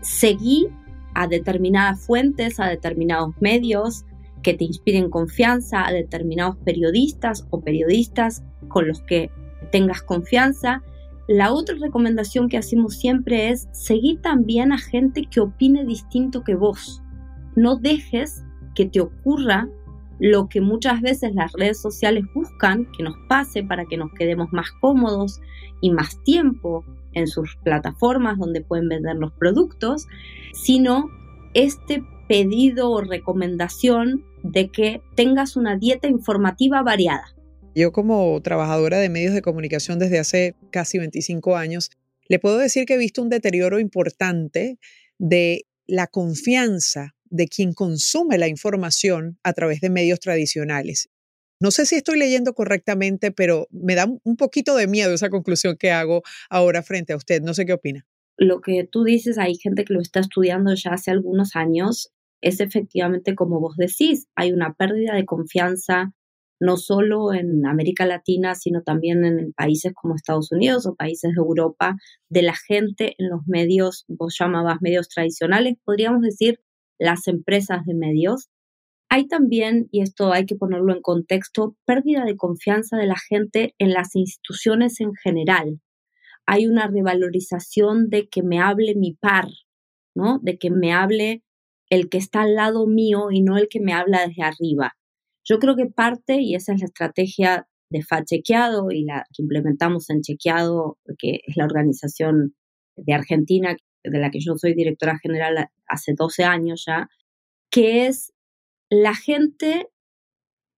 seguir 0.00 0.68
a 1.14 1.28
determinadas 1.28 2.04
fuentes, 2.04 2.58
a 2.58 2.66
determinados 2.66 3.34
medios 3.40 4.04
que 4.42 4.54
te 4.54 4.64
inspiren 4.64 5.10
confianza, 5.10 5.86
a 5.86 5.92
determinados 5.92 6.56
periodistas 6.64 7.46
o 7.50 7.60
periodistas 7.60 8.42
con 8.68 8.86
los 8.88 9.00
que 9.02 9.30
tengas 9.70 10.02
confianza 10.02 10.82
la 11.28 11.52
otra 11.52 11.76
recomendación 11.80 12.48
que 12.48 12.56
hacemos 12.56 12.94
siempre 12.94 13.50
es 13.50 13.68
seguir 13.72 14.20
también 14.20 14.72
a 14.72 14.78
gente 14.78 15.26
que 15.28 15.40
opine 15.40 15.84
distinto 15.84 16.44
que 16.44 16.54
vos. 16.54 17.02
No 17.56 17.76
dejes 17.76 18.44
que 18.74 18.86
te 18.86 19.00
ocurra 19.00 19.68
lo 20.18 20.48
que 20.48 20.60
muchas 20.60 21.00
veces 21.00 21.34
las 21.34 21.52
redes 21.52 21.80
sociales 21.80 22.24
buscan 22.34 22.86
que 22.96 23.02
nos 23.02 23.14
pase 23.28 23.62
para 23.62 23.84
que 23.84 23.96
nos 23.96 24.12
quedemos 24.12 24.52
más 24.52 24.70
cómodos 24.80 25.40
y 25.80 25.90
más 25.90 26.22
tiempo 26.22 26.84
en 27.12 27.26
sus 27.26 27.56
plataformas 27.64 28.38
donde 28.38 28.62
pueden 28.62 28.88
vender 28.88 29.16
los 29.16 29.32
productos, 29.32 30.06
sino 30.52 31.10
este 31.54 32.02
pedido 32.28 32.90
o 32.90 33.00
recomendación 33.00 34.24
de 34.42 34.68
que 34.68 35.02
tengas 35.14 35.56
una 35.56 35.76
dieta 35.76 36.08
informativa 36.08 36.82
variada. 36.82 37.35
Yo 37.76 37.92
como 37.92 38.40
trabajadora 38.40 38.98
de 38.98 39.10
medios 39.10 39.34
de 39.34 39.42
comunicación 39.42 39.98
desde 39.98 40.18
hace 40.18 40.54
casi 40.70 40.96
25 40.96 41.56
años, 41.56 41.90
le 42.26 42.38
puedo 42.38 42.56
decir 42.56 42.86
que 42.86 42.94
he 42.94 42.98
visto 42.98 43.20
un 43.20 43.28
deterioro 43.28 43.78
importante 43.78 44.78
de 45.18 45.66
la 45.86 46.06
confianza 46.06 47.14
de 47.26 47.48
quien 47.48 47.74
consume 47.74 48.38
la 48.38 48.48
información 48.48 49.38
a 49.42 49.52
través 49.52 49.82
de 49.82 49.90
medios 49.90 50.20
tradicionales. 50.20 51.10
No 51.60 51.70
sé 51.70 51.84
si 51.84 51.96
estoy 51.96 52.18
leyendo 52.18 52.54
correctamente, 52.54 53.30
pero 53.30 53.66
me 53.70 53.94
da 53.94 54.06
un 54.24 54.36
poquito 54.36 54.74
de 54.74 54.86
miedo 54.86 55.12
esa 55.12 55.28
conclusión 55.28 55.76
que 55.76 55.90
hago 55.90 56.22
ahora 56.48 56.82
frente 56.82 57.12
a 57.12 57.16
usted. 57.16 57.42
No 57.42 57.52
sé 57.52 57.66
qué 57.66 57.74
opina. 57.74 58.06
Lo 58.38 58.62
que 58.62 58.88
tú 58.90 59.04
dices, 59.04 59.36
hay 59.36 59.54
gente 59.54 59.84
que 59.84 59.92
lo 59.92 60.00
está 60.00 60.20
estudiando 60.20 60.72
ya 60.74 60.92
hace 60.94 61.10
algunos 61.10 61.56
años, 61.56 62.10
es 62.40 62.60
efectivamente 62.60 63.34
como 63.34 63.60
vos 63.60 63.76
decís, 63.76 64.28
hay 64.34 64.52
una 64.52 64.72
pérdida 64.72 65.14
de 65.14 65.26
confianza 65.26 66.14
no 66.60 66.76
solo 66.76 67.32
en 67.34 67.66
América 67.66 68.06
Latina, 68.06 68.54
sino 68.54 68.82
también 68.82 69.24
en 69.24 69.52
países 69.52 69.92
como 69.94 70.14
Estados 70.14 70.52
Unidos 70.52 70.86
o 70.86 70.94
países 70.94 71.32
de 71.34 71.40
Europa, 71.40 71.96
de 72.28 72.42
la 72.42 72.54
gente 72.54 73.14
en 73.18 73.28
los 73.30 73.40
medios, 73.46 74.04
vos 74.08 74.36
llamabas 74.38 74.80
medios 74.80 75.08
tradicionales, 75.08 75.74
podríamos 75.84 76.22
decir 76.22 76.60
las 76.98 77.28
empresas 77.28 77.84
de 77.84 77.94
medios. 77.94 78.48
Hay 79.08 79.28
también, 79.28 79.88
y 79.92 80.00
esto 80.02 80.32
hay 80.32 80.46
que 80.46 80.56
ponerlo 80.56 80.92
en 80.94 81.02
contexto, 81.02 81.76
pérdida 81.84 82.24
de 82.24 82.36
confianza 82.36 82.96
de 82.96 83.06
la 83.06 83.16
gente 83.28 83.74
en 83.78 83.92
las 83.92 84.16
instituciones 84.16 85.00
en 85.00 85.14
general. 85.14 85.80
Hay 86.46 86.66
una 86.66 86.86
revalorización 86.86 88.08
de 88.08 88.28
que 88.28 88.42
me 88.42 88.60
hable 88.60 88.94
mi 88.94 89.14
par, 89.14 89.48
¿no? 90.14 90.38
De 90.42 90.58
que 90.58 90.70
me 90.70 90.92
hable 90.92 91.42
el 91.90 92.08
que 92.08 92.18
está 92.18 92.42
al 92.42 92.54
lado 92.54 92.86
mío 92.86 93.30
y 93.30 93.42
no 93.42 93.58
el 93.58 93.68
que 93.68 93.80
me 93.80 93.92
habla 93.92 94.26
desde 94.26 94.42
arriba. 94.42 94.96
Yo 95.48 95.58
creo 95.58 95.76
que 95.76 95.86
parte, 95.86 96.40
y 96.40 96.54
esa 96.54 96.74
es 96.74 96.80
la 96.80 96.86
estrategia 96.86 97.68
de 97.90 98.02
FA 98.02 98.24
Chequeado 98.24 98.90
y 98.90 99.04
la 99.04 99.24
que 99.32 99.42
implementamos 99.42 100.10
en 100.10 100.22
Chequeado, 100.22 100.98
que 101.18 101.40
es 101.46 101.56
la 101.56 101.64
organización 101.64 102.56
de 102.96 103.14
Argentina, 103.14 103.76
de 104.02 104.18
la 104.18 104.30
que 104.30 104.40
yo 104.40 104.56
soy 104.56 104.74
directora 104.74 105.18
general 105.18 105.68
hace 105.86 106.14
12 106.14 106.44
años 106.44 106.84
ya, 106.86 107.08
que 107.70 108.06
es 108.06 108.32
la 108.90 109.14
gente 109.14 109.88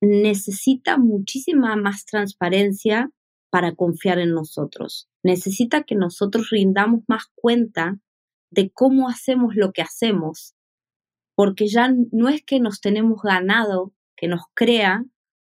necesita 0.00 0.98
muchísima 0.98 1.76
más 1.76 2.04
transparencia 2.04 3.11
para 3.50 3.74
confiar 3.74 4.18
en 4.18 4.33
nosotros. 4.33 5.09
Necesita 5.24 5.83
que 5.83 5.94
nosotros 5.94 6.50
rindamos 6.50 7.02
más 7.09 7.24
cuenta 7.35 7.98
de 8.50 8.70
cómo 8.70 9.09
hacemos 9.09 9.54
lo 9.57 9.72
que 9.72 9.83
hacemos, 9.83 10.54
porque 11.35 11.66
ya 11.66 11.92
no 12.12 12.28
es 12.28 12.42
que 12.44 12.61
nos 12.61 12.81
tenemos 12.81 13.20
ganado 13.22 13.92
que 14.18 14.28
nos 14.28 14.42
crea 14.54 15.04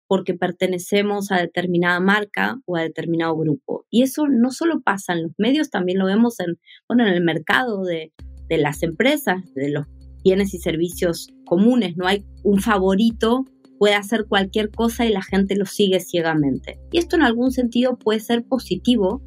porque 0.07 0.33
pertenecemos 0.33 1.31
a 1.31 1.37
determinada 1.37 1.99
marca 1.99 2.59
o 2.65 2.75
a 2.75 2.81
determinado 2.81 3.37
grupo. 3.37 3.85
Y 3.91 4.01
eso 4.01 4.27
no 4.27 4.51
solo 4.51 4.81
pasa 4.81 5.13
en 5.13 5.23
los 5.23 5.31
medios, 5.37 5.69
también 5.69 5.99
lo 5.99 6.05
vemos 6.05 6.39
en, 6.39 6.57
bueno, 6.87 7.05
en 7.05 7.13
el 7.13 7.23
mercado 7.23 7.83
de, 7.83 8.11
de 8.47 8.57
las 8.57 8.81
empresas, 8.81 9.43
de 9.53 9.69
los 9.69 9.85
bienes 10.23 10.53
y 10.53 10.59
servicios 10.59 11.27
comunes. 11.45 11.95
No 11.95 12.07
hay 12.07 12.25
un 12.43 12.59
favorito, 12.59 13.45
puede 13.77 13.93
hacer 13.93 14.25
cualquier 14.27 14.71
cosa 14.71 15.05
y 15.05 15.13
la 15.13 15.21
gente 15.21 15.55
lo 15.55 15.65
sigue 15.65 15.99
ciegamente. 15.99 16.79
Y 16.91 16.97
esto 16.97 17.15
en 17.15 17.21
algún 17.21 17.51
sentido 17.51 17.97
puede 17.97 18.19
ser 18.19 18.43
positivo, 18.43 19.21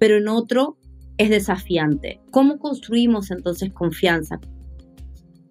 pero 0.00 0.16
en 0.16 0.28
otro 0.28 0.78
es 1.16 1.30
desafiante. 1.30 2.20
¿Cómo 2.30 2.58
construimos 2.58 3.30
entonces 3.30 3.72
confianza? 3.72 4.40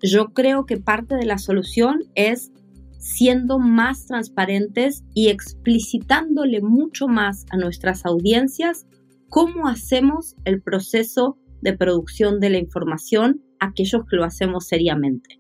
Yo 0.02 0.28
creo 0.34 0.66
que 0.66 0.78
parte 0.78 1.16
de 1.16 1.26
la 1.26 1.38
solución 1.38 2.04
es 2.16 2.52
siendo 2.98 3.60
más 3.60 4.06
transparentes 4.06 5.04
y 5.14 5.30
explicitándole 5.30 6.62
mucho 6.62 7.08
más 7.08 7.46
a 7.50 7.58
nuestras 7.58 8.06
audiencias 8.06 8.88
cómo 9.30 9.68
hacemos 9.68 10.36
el 10.46 10.62
proceso 10.62 11.38
de 11.62 11.78
producción 11.78 12.40
de 12.40 12.50
la 12.50 12.58
información 12.58 13.42
aquellos 13.60 14.04
que 14.10 14.16
lo 14.16 14.24
hacemos 14.24 14.68
seriamente, 14.68 15.40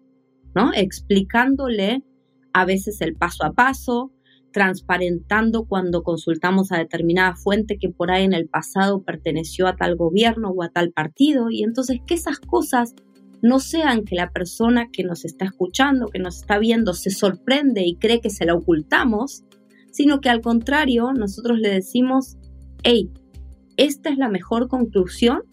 ¿no? 0.55 0.71
Explicándole 0.73 2.03
a 2.53 2.65
veces 2.65 3.01
el 3.01 3.15
paso 3.15 3.45
a 3.45 3.53
paso, 3.53 4.11
transparentando 4.51 5.65
cuando 5.65 6.03
consultamos 6.03 6.71
a 6.71 6.79
determinada 6.79 7.35
fuente 7.35 7.77
que 7.77 7.89
por 7.89 8.09
ahí 8.09 8.23
en 8.23 8.33
el 8.33 8.47
pasado 8.47 9.03
perteneció 9.03 9.67
a 9.67 9.75
tal 9.75 9.95
gobierno 9.95 10.49
o 10.49 10.63
a 10.63 10.69
tal 10.69 10.91
partido 10.91 11.51
y 11.51 11.63
entonces 11.63 11.99
que 12.07 12.15
esas 12.15 12.39
cosas 12.39 12.95
no 13.41 13.59
sean 13.59 14.03
que 14.03 14.15
la 14.15 14.31
persona 14.31 14.89
que 14.91 15.03
nos 15.03 15.25
está 15.25 15.45
escuchando, 15.45 16.07
que 16.07 16.19
nos 16.19 16.37
está 16.37 16.57
viendo, 16.59 16.93
se 16.93 17.09
sorprende 17.09 17.85
y 17.85 17.95
cree 17.95 18.19
que 18.21 18.29
se 18.29 18.45
la 18.45 18.55
ocultamos, 18.55 19.43
sino 19.91 20.21
que 20.21 20.29
al 20.29 20.41
contrario, 20.41 21.11
nosotros 21.13 21.59
le 21.59 21.69
decimos, 21.69 22.37
hey, 22.83 23.11
esta 23.77 24.09
es 24.09 24.17
la 24.17 24.29
mejor 24.29 24.67
conclusión 24.67 25.43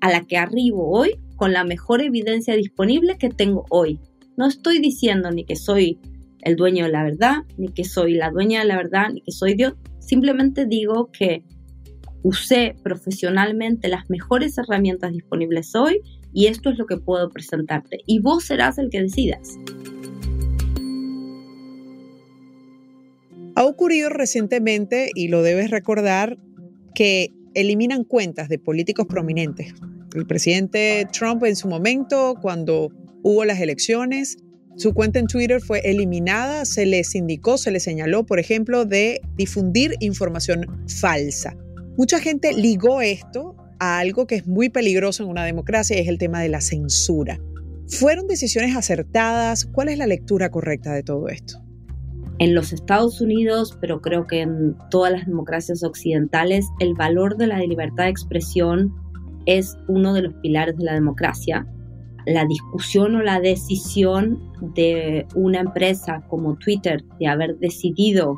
a 0.00 0.10
la 0.10 0.24
que 0.24 0.36
arribo 0.36 0.90
hoy 0.90 1.18
con 1.36 1.52
la 1.52 1.64
mejor 1.64 2.02
evidencia 2.02 2.54
disponible 2.54 3.16
que 3.18 3.30
tengo 3.30 3.64
hoy. 3.70 4.00
No 4.36 4.46
estoy 4.46 4.78
diciendo 4.78 5.30
ni 5.30 5.44
que 5.44 5.56
soy 5.56 5.98
el 6.42 6.56
dueño 6.56 6.84
de 6.84 6.92
la 6.92 7.02
verdad, 7.02 7.38
ni 7.56 7.68
que 7.68 7.84
soy 7.84 8.14
la 8.14 8.30
dueña 8.30 8.60
de 8.60 8.66
la 8.66 8.76
verdad, 8.76 9.08
ni 9.12 9.22
que 9.22 9.32
soy 9.32 9.54
Dios. 9.54 9.74
Simplemente 9.98 10.66
digo 10.66 11.10
que 11.10 11.44
usé 12.22 12.76
profesionalmente 12.82 13.88
las 13.88 14.08
mejores 14.10 14.56
herramientas 14.58 15.12
disponibles 15.12 15.74
hoy 15.74 16.00
y 16.34 16.48
esto 16.48 16.68
es 16.68 16.78
lo 16.78 16.84
que 16.84 16.98
puedo 16.98 17.30
presentarte 17.30 18.00
y 18.06 18.18
vos 18.18 18.44
serás 18.44 18.76
el 18.76 18.90
que 18.90 19.00
decidas. 19.00 19.56
Ha 23.56 23.64
ocurrido 23.64 24.10
recientemente, 24.10 25.10
y 25.14 25.28
lo 25.28 25.42
debes 25.42 25.70
recordar, 25.70 26.36
que 26.92 27.32
eliminan 27.54 28.02
cuentas 28.02 28.48
de 28.48 28.58
políticos 28.58 29.06
prominentes. 29.06 29.72
El 30.14 30.26
presidente 30.26 31.06
Trump 31.12 31.44
en 31.44 31.54
su 31.54 31.68
momento, 31.68 32.34
cuando 32.42 32.90
hubo 33.22 33.44
las 33.44 33.60
elecciones, 33.60 34.38
Su 34.76 34.92
cuenta 34.92 35.20
en 35.20 35.28
Twitter 35.28 35.60
fue 35.60 35.80
eliminada, 35.84 36.64
se 36.64 36.84
les 36.84 37.14
indicó, 37.14 37.58
se 37.58 37.70
les 37.70 37.84
señaló, 37.84 38.26
por 38.26 38.40
ejemplo, 38.40 38.84
de 38.84 39.20
difundir 39.36 39.94
información 40.00 40.66
falsa. 40.88 41.56
Mucha 41.96 42.18
gente 42.18 42.52
ligó 42.52 43.00
esto 43.00 43.54
a 43.84 43.98
algo 43.98 44.26
que 44.26 44.36
es 44.36 44.46
muy 44.46 44.70
peligroso 44.70 45.22
en 45.22 45.28
una 45.28 45.44
democracia 45.44 45.98
es 45.98 46.08
el 46.08 46.18
tema 46.18 46.40
de 46.40 46.48
la 46.48 46.60
censura. 46.60 47.38
¿Fueron 47.86 48.26
decisiones 48.26 48.76
acertadas? 48.76 49.66
¿Cuál 49.66 49.90
es 49.90 49.98
la 49.98 50.06
lectura 50.06 50.50
correcta 50.50 50.92
de 50.92 51.02
todo 51.02 51.28
esto? 51.28 51.58
En 52.38 52.54
los 52.54 52.72
Estados 52.72 53.20
Unidos, 53.20 53.76
pero 53.80 54.00
creo 54.00 54.26
que 54.26 54.40
en 54.40 54.76
todas 54.90 55.12
las 55.12 55.26
democracias 55.26 55.84
occidentales, 55.84 56.66
el 56.80 56.94
valor 56.94 57.36
de 57.36 57.46
la 57.46 57.58
libertad 57.58 58.04
de 58.04 58.10
expresión 58.10 58.92
es 59.46 59.76
uno 59.86 60.14
de 60.14 60.22
los 60.22 60.34
pilares 60.42 60.76
de 60.76 60.84
la 60.84 60.94
democracia. 60.94 61.66
La 62.26 62.46
discusión 62.46 63.14
o 63.16 63.22
la 63.22 63.38
decisión 63.38 64.50
de 64.74 65.26
una 65.34 65.60
empresa 65.60 66.24
como 66.28 66.56
Twitter 66.56 67.04
de 67.20 67.26
haber 67.26 67.58
decidido 67.58 68.36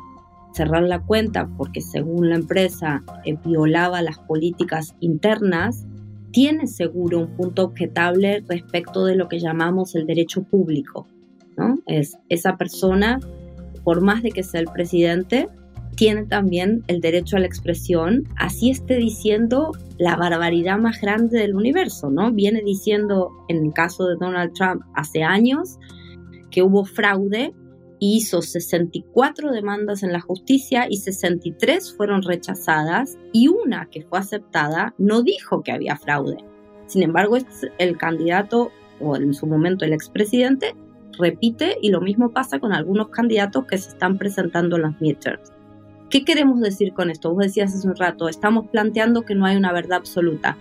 cerrar 0.57 0.83
la 0.83 0.99
cuenta 0.99 1.49
porque 1.57 1.81
según 1.81 2.29
la 2.29 2.35
empresa 2.35 3.03
eh, 3.25 3.37
violaba 3.45 4.01
las 4.01 4.19
políticas 4.19 4.95
internas, 4.99 5.85
tiene 6.31 6.67
seguro 6.67 7.19
un 7.19 7.27
punto 7.35 7.63
objetable 7.63 8.43
respecto 8.47 9.05
de 9.05 9.15
lo 9.15 9.27
que 9.27 9.39
llamamos 9.39 9.95
el 9.95 10.05
derecho 10.05 10.43
público. 10.43 11.07
¿no? 11.55 11.79
Es 11.85 12.17
esa 12.29 12.57
persona, 12.57 13.19
por 13.83 14.01
más 14.01 14.23
de 14.23 14.31
que 14.31 14.43
sea 14.43 14.59
el 14.59 14.67
presidente, 14.67 15.47
tiene 15.95 16.25
también 16.25 16.83
el 16.87 17.01
derecho 17.01 17.37
a 17.37 17.39
la 17.39 17.47
expresión, 17.47 18.25
así 18.35 18.69
esté 18.69 18.97
diciendo 18.97 19.71
la 19.97 20.15
barbaridad 20.15 20.77
más 20.77 21.01
grande 21.01 21.39
del 21.39 21.55
universo, 21.55 22.11
¿no? 22.11 22.31
Viene 22.31 22.61
diciendo, 22.63 23.31
en 23.47 23.65
el 23.65 23.73
caso 23.73 24.05
de 24.05 24.15
Donald 24.19 24.53
Trump, 24.53 24.83
hace 24.93 25.23
años, 25.23 25.79
que 26.51 26.61
hubo 26.61 26.85
fraude 26.85 27.51
hizo 27.99 28.41
64 28.41 29.51
demandas 29.51 30.03
en 30.03 30.11
la 30.11 30.21
justicia 30.21 30.87
y 30.89 30.97
63 30.97 31.93
fueron 31.95 32.21
rechazadas 32.21 33.17
y 33.33 33.47
una 33.47 33.89
que 33.89 34.03
fue 34.03 34.19
aceptada 34.19 34.93
no 34.97 35.23
dijo 35.23 35.63
que 35.63 35.71
había 35.71 35.97
fraude. 35.97 36.37
Sin 36.87 37.03
embargo, 37.03 37.37
el 37.77 37.97
candidato 37.97 38.71
o 38.99 39.15
en 39.15 39.33
su 39.33 39.47
momento 39.47 39.85
el 39.85 39.93
expresidente 39.93 40.75
repite 41.17 41.77
y 41.81 41.89
lo 41.89 42.01
mismo 42.01 42.31
pasa 42.31 42.59
con 42.59 42.73
algunos 42.73 43.09
candidatos 43.09 43.65
que 43.65 43.77
se 43.77 43.89
están 43.89 44.17
presentando 44.17 44.75
en 44.75 44.83
los 44.83 45.01
midterms. 45.01 45.51
¿Qué 46.09 46.23
queremos 46.23 46.61
decir 46.61 46.93
con 46.93 47.09
esto? 47.09 47.33
Vos 47.33 47.45
decías 47.45 47.73
hace 47.73 47.87
un 47.87 47.95
rato, 47.95 48.29
estamos 48.29 48.67
planteando 48.69 49.23
que 49.23 49.35
no 49.35 49.45
hay 49.45 49.57
una 49.57 49.73
verdad 49.73 49.97
absoluta. 49.97 50.57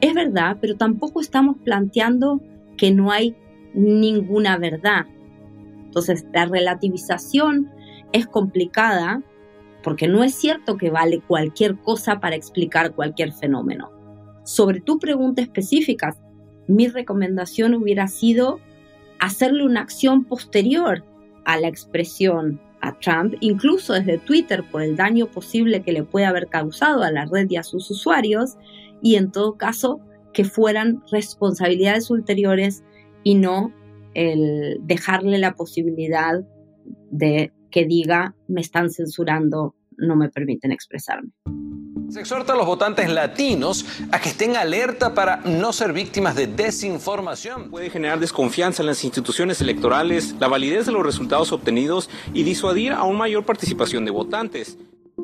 Es 0.00 0.14
verdad, 0.14 0.56
pero 0.60 0.76
tampoco 0.76 1.20
estamos 1.20 1.56
planteando 1.64 2.40
que 2.78 2.90
no 2.92 3.10
hay 3.10 3.36
ninguna 3.74 4.56
verdad. 4.56 5.06
Entonces, 5.86 6.26
la 6.32 6.46
relativización 6.46 7.70
es 8.12 8.26
complicada 8.26 9.22
porque 9.82 10.08
no 10.08 10.24
es 10.24 10.34
cierto 10.34 10.76
que 10.76 10.90
vale 10.90 11.20
cualquier 11.20 11.76
cosa 11.76 12.20
para 12.20 12.36
explicar 12.36 12.94
cualquier 12.94 13.32
fenómeno. 13.32 13.90
Sobre 14.44 14.80
tu 14.80 14.98
pregunta 14.98 15.42
específica, 15.42 16.16
mi 16.66 16.88
recomendación 16.88 17.74
hubiera 17.74 18.08
sido 18.08 18.58
hacerle 19.18 19.64
una 19.64 19.80
acción 19.80 20.24
posterior 20.24 21.04
a 21.44 21.58
la 21.58 21.68
expresión 21.68 22.60
a 22.80 22.98
Trump, 22.98 23.34
incluso 23.40 23.92
desde 23.94 24.18
Twitter 24.18 24.64
por 24.70 24.82
el 24.82 24.96
daño 24.96 25.26
posible 25.26 25.82
que 25.82 25.92
le 25.92 26.02
puede 26.02 26.26
haber 26.26 26.48
causado 26.48 27.02
a 27.02 27.10
la 27.10 27.24
red 27.26 27.48
y 27.48 27.56
a 27.56 27.62
sus 27.62 27.90
usuarios, 27.90 28.56
y 29.02 29.16
en 29.16 29.30
todo 29.30 29.56
caso 29.56 30.00
que 30.32 30.44
fueran 30.44 31.02
responsabilidades 31.10 32.10
ulteriores 32.10 32.82
y 33.22 33.36
no 33.36 33.72
el 34.16 34.78
dejarle 34.80 35.36
la 35.36 35.52
posibilidad 35.52 36.40
de 37.10 37.52
que 37.70 37.84
diga 37.84 38.34
me 38.48 38.62
están 38.62 38.90
censurando, 38.90 39.74
no 39.98 40.16
me 40.16 40.30
permiten 40.30 40.72
expresarme. 40.72 41.30
Se 42.08 42.20
exhorta 42.20 42.54
a 42.54 42.56
los 42.56 42.66
votantes 42.66 43.10
latinos 43.10 43.84
a 44.12 44.18
que 44.18 44.30
estén 44.30 44.56
alerta 44.56 45.12
para 45.12 45.38
no 45.38 45.72
ser 45.72 45.92
víctimas 45.92 46.34
de 46.34 46.46
desinformación. 46.46 47.68
Puede 47.68 47.90
generar 47.90 48.18
desconfianza 48.18 48.82
en 48.82 48.86
las 48.86 49.04
instituciones 49.04 49.60
electorales, 49.60 50.34
la 50.40 50.48
validez 50.48 50.86
de 50.86 50.92
los 50.92 51.04
resultados 51.04 51.52
obtenidos 51.52 52.08
y 52.32 52.44
disuadir 52.44 52.92
a 52.92 53.02
una 53.02 53.18
mayor 53.18 53.44
participación 53.44 54.06
de 54.06 54.12
votantes. 54.12 54.78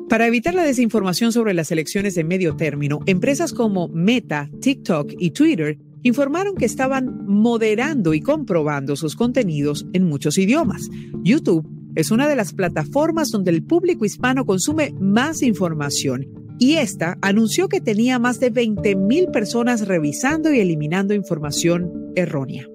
Para 0.07 0.27
evitar 0.27 0.53
la 0.53 0.63
desinformación 0.63 1.31
sobre 1.31 1.55
las 1.55 1.71
elecciones 1.71 2.13
de 2.13 2.25
medio 2.25 2.55
término, 2.55 2.99
empresas 3.07 3.53
como 3.53 3.87
Meta, 3.87 4.49
TikTok 4.61 5.13
y 5.17 5.31
Twitter 5.31 5.79
informaron 6.03 6.55
que 6.55 6.65
estaban 6.65 7.25
moderando 7.25 8.13
y 8.13 8.21
comprobando 8.21 8.95
sus 8.95 9.15
contenidos 9.15 9.87
en 9.93 10.03
muchos 10.03 10.37
idiomas. 10.37 10.89
YouTube 11.23 11.67
es 11.95 12.11
una 12.11 12.27
de 12.27 12.35
las 12.35 12.53
plataformas 12.53 13.29
donde 13.29 13.51
el 13.51 13.63
público 13.63 14.05
hispano 14.05 14.45
consume 14.45 14.93
más 14.99 15.41
información 15.41 16.27
y 16.59 16.75
esta 16.75 17.17
anunció 17.21 17.67
que 17.67 17.81
tenía 17.81 18.19
más 18.19 18.39
de 18.39 18.51
20.000 18.51 19.31
personas 19.31 19.87
revisando 19.87 20.53
y 20.53 20.59
eliminando 20.59 21.13
información 21.13 22.11
errónea. 22.15 22.67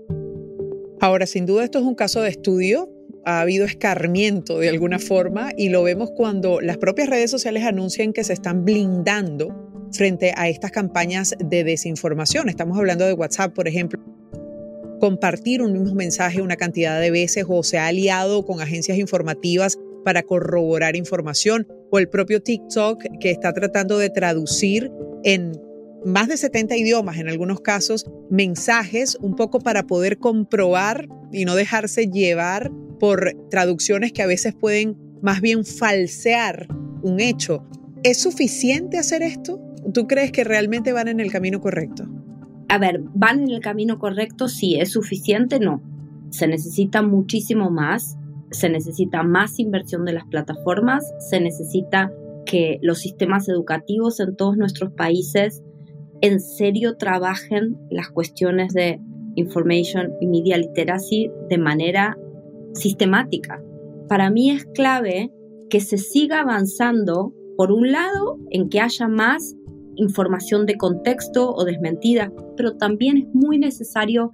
Ahora, 1.00 1.26
sin 1.26 1.46
duda 1.46 1.64
esto 1.64 1.78
es 1.78 1.84
un 1.84 1.94
caso 1.94 2.22
de 2.22 2.30
estudio, 2.30 2.90
ha 3.24 3.40
habido 3.40 3.64
escarmiento 3.64 4.58
de 4.58 4.68
alguna 4.68 4.98
forma 4.98 5.50
y 5.56 5.68
lo 5.68 5.82
vemos 5.82 6.10
cuando 6.16 6.60
las 6.60 6.78
propias 6.78 7.08
redes 7.08 7.30
sociales 7.30 7.64
anuncian 7.64 8.12
que 8.12 8.24
se 8.24 8.32
están 8.32 8.64
blindando 8.64 9.67
frente 9.92 10.32
a 10.36 10.48
estas 10.48 10.70
campañas 10.70 11.34
de 11.38 11.64
desinformación. 11.64 12.48
Estamos 12.48 12.78
hablando 12.78 13.06
de 13.06 13.12
WhatsApp, 13.12 13.54
por 13.54 13.68
ejemplo. 13.68 14.00
Compartir 15.00 15.62
un 15.62 15.72
mismo 15.72 15.94
mensaje 15.94 16.42
una 16.42 16.56
cantidad 16.56 17.00
de 17.00 17.10
veces 17.10 17.44
o 17.48 17.62
se 17.62 17.78
ha 17.78 17.86
aliado 17.86 18.44
con 18.44 18.60
agencias 18.60 18.98
informativas 18.98 19.78
para 20.04 20.22
corroborar 20.22 20.96
información 20.96 21.66
o 21.90 21.98
el 21.98 22.08
propio 22.08 22.42
TikTok 22.42 23.02
que 23.20 23.30
está 23.30 23.52
tratando 23.52 23.98
de 23.98 24.10
traducir 24.10 24.90
en 25.24 25.52
más 26.04 26.28
de 26.28 26.36
70 26.36 26.76
idiomas 26.76 27.18
en 27.18 27.28
algunos 27.28 27.60
casos 27.60 28.06
mensajes 28.30 29.16
un 29.20 29.34
poco 29.34 29.60
para 29.60 29.86
poder 29.86 30.18
comprobar 30.18 31.08
y 31.32 31.44
no 31.44 31.54
dejarse 31.54 32.06
llevar 32.06 32.70
por 32.98 33.34
traducciones 33.50 34.12
que 34.12 34.22
a 34.22 34.26
veces 34.26 34.54
pueden 34.54 34.96
más 35.22 35.40
bien 35.40 35.64
falsear 35.64 36.68
un 37.02 37.20
hecho. 37.20 37.66
¿Es 38.02 38.18
suficiente 38.20 38.98
hacer 38.98 39.22
esto? 39.22 39.60
¿Tú 39.92 40.06
crees 40.06 40.32
que 40.32 40.44
realmente 40.44 40.92
van 40.92 41.08
en 41.08 41.20
el 41.20 41.30
camino 41.30 41.60
correcto? 41.60 42.04
A 42.68 42.78
ver, 42.78 43.00
¿van 43.14 43.40
en 43.40 43.50
el 43.50 43.60
camino 43.60 43.98
correcto? 43.98 44.48
Sí, 44.48 44.78
¿es 44.78 44.92
suficiente? 44.92 45.58
No. 45.58 45.82
Se 46.30 46.46
necesita 46.46 47.02
muchísimo 47.02 47.70
más, 47.70 48.18
se 48.50 48.68
necesita 48.68 49.22
más 49.22 49.58
inversión 49.58 50.04
de 50.04 50.12
las 50.12 50.26
plataformas, 50.26 51.04
se 51.30 51.40
necesita 51.40 52.12
que 52.44 52.78
los 52.82 52.98
sistemas 52.98 53.48
educativos 53.48 54.20
en 54.20 54.36
todos 54.36 54.56
nuestros 54.56 54.92
países 54.92 55.62
en 56.20 56.40
serio 56.40 56.96
trabajen 56.96 57.78
las 57.90 58.10
cuestiones 58.10 58.72
de 58.74 59.00
information 59.36 60.12
y 60.20 60.26
media 60.26 60.58
literacy 60.58 61.30
de 61.48 61.58
manera 61.58 62.18
sistemática. 62.74 63.62
Para 64.08 64.30
mí 64.30 64.50
es 64.50 64.64
clave 64.74 65.30
que 65.70 65.80
se 65.80 65.98
siga 65.98 66.40
avanzando, 66.40 67.34
por 67.56 67.70
un 67.70 67.92
lado, 67.92 68.38
en 68.50 68.68
que 68.68 68.80
haya 68.80 69.06
más 69.08 69.54
información 69.98 70.64
de 70.64 70.76
contexto 70.76 71.52
o 71.52 71.64
desmentida, 71.64 72.32
pero 72.56 72.76
también 72.76 73.18
es 73.18 73.26
muy 73.34 73.58
necesario 73.58 74.30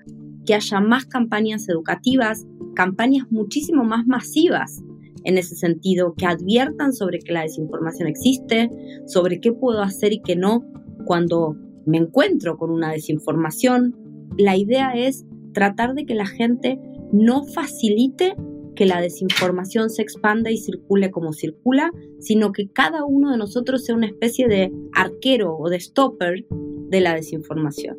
que 0.46 0.54
haya 0.54 0.80
más 0.80 1.06
campañas 1.06 1.68
educativas, 1.68 2.46
campañas 2.74 3.26
muchísimo 3.30 3.82
más 3.84 4.06
masivas 4.06 4.82
en 5.24 5.38
ese 5.38 5.56
sentido, 5.56 6.14
que 6.16 6.26
adviertan 6.26 6.92
sobre 6.92 7.18
que 7.18 7.32
la 7.32 7.42
desinformación 7.42 8.08
existe, 8.08 8.70
sobre 9.06 9.40
qué 9.40 9.52
puedo 9.52 9.80
hacer 9.80 10.12
y 10.12 10.20
qué 10.20 10.36
no 10.36 10.64
cuando 11.06 11.56
me 11.86 11.96
encuentro 11.98 12.58
con 12.58 12.70
una 12.70 12.92
desinformación. 12.92 13.96
La 14.36 14.56
idea 14.56 14.92
es 14.92 15.24
tratar 15.54 15.94
de 15.94 16.04
que 16.04 16.14
la 16.14 16.26
gente 16.26 16.78
no 17.10 17.44
facilite 17.44 18.36
que 18.74 18.86
la 18.86 19.00
desinformación 19.00 19.90
se 19.90 20.02
expanda 20.02 20.50
y 20.50 20.58
circule 20.58 21.10
como 21.10 21.32
circula, 21.32 21.90
sino 22.20 22.52
que 22.52 22.68
cada 22.68 23.04
uno 23.04 23.30
de 23.30 23.38
nosotros 23.38 23.84
sea 23.84 23.94
una 23.94 24.06
especie 24.06 24.48
de 24.48 24.72
arquero 24.92 25.56
o 25.56 25.68
de 25.68 25.80
stopper 25.80 26.44
de 26.50 27.00
la 27.00 27.14
desinformación. 27.14 27.98